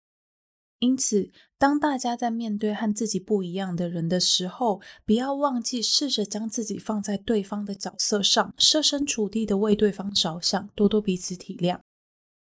[0.82, 11.78] 因此，当大家在面对和自己不一样的人的时候，不要忘记试着将自己放在对方的角色上，设身处地的为对方着想，多多彼此体谅。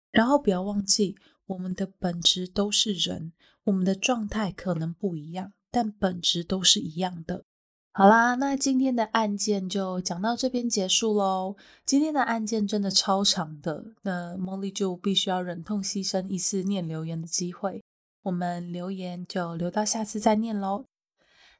[0.10, 1.16] 然后不要忘记，
[1.46, 3.32] 我们的本质都是人，
[3.66, 7.44] 我们的状态可能不一样，但本质都是一样的。
[7.92, 11.56] 好啦，那今天的案件就讲到这边结束喽。
[11.86, 17.84] 今天的案件真的超长的，那茉莉就必须要忍痛牺牲一次念留言的机会。
[18.26, 20.86] 我们留言就留到下次再念喽。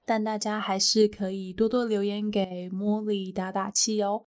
[0.05, 4.26] 但大家还是可以多多留言给茉莉打打气哦。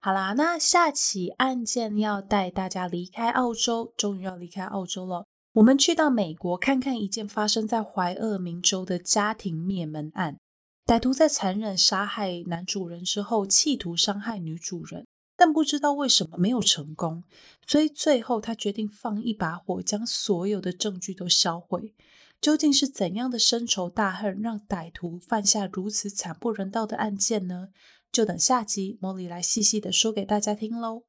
[0.00, 5.26] 好啦，那下起案件要带大家离开澳洲，终于要离开澳洲了。
[5.52, 10.38] 我们去到美国看看一件发生在怀俄明州的家庭灭门案。
[10.86, 15.06] 歹徒在残忍杀害男主人之后，企图伤害女主人，
[15.40, 17.24] 但不知道为什么没有成功，
[17.66, 21.94] 所以最后他决定放一把火，将所有的证据都销毁。
[22.42, 27.68] 究竟是怎样的深仇大恨，让歹徒犯下如此惨不忍睹的案件呢？
[28.12, 31.04] 就等下集莫莉来细细的说给大家听喽。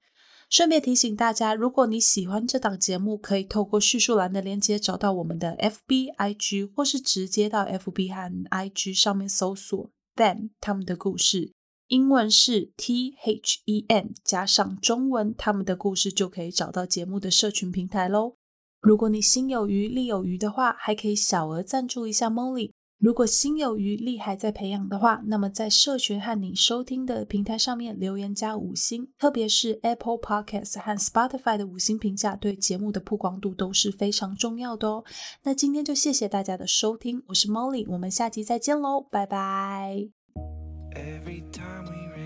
[0.50, 11.52] 顺便提醒大家，如果你喜欢这档节目，可以透过叙述栏的链接找到我们的 FB、IG，或是直接到 FB 和 IG 上面搜索 them 他们的故事，
[11.92, 18.36] 英文是 T H E N 加上中文他们的故事，就可以找到节目的社群平台喽。
[18.80, 22.72] 如果你心有余力有余的话，还可以小额赞助一下 Molly。
[22.98, 35.04] 如果心有余力还在培养的话，那么在社群和你收听的平台上面留言加五星，特别是 Apple Podcast 和 Spotify 的五星评价，对节目的曝光度都是非常重要的哦。
[35.44, 40.08] 那今天就谢谢大家的收听，我是 Molly，我们下期再见喽，拜拜。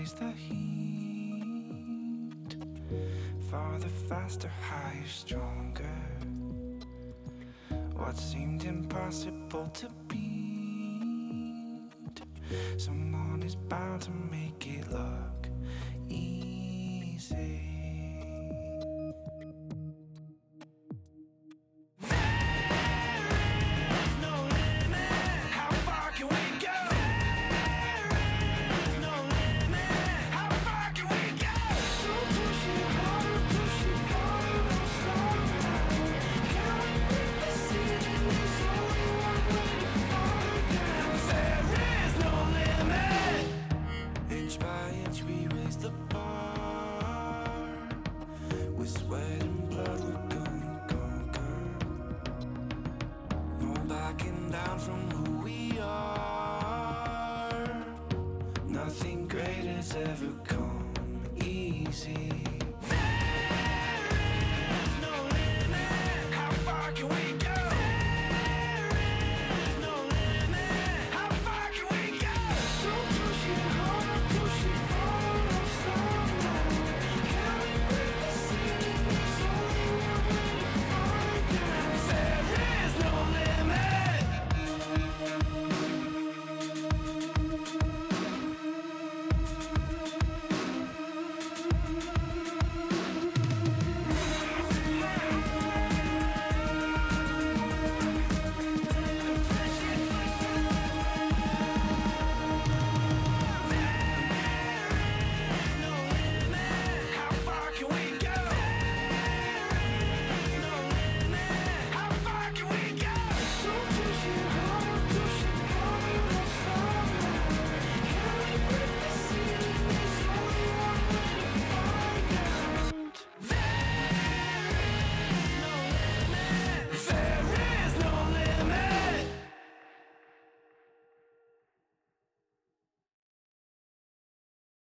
[0.06, 0.56] raise the heat.
[3.50, 5.98] Farther, faster, higher, stronger.
[7.96, 11.80] What seemed impossible to beat.
[12.76, 15.25] Someone is bound to make it love.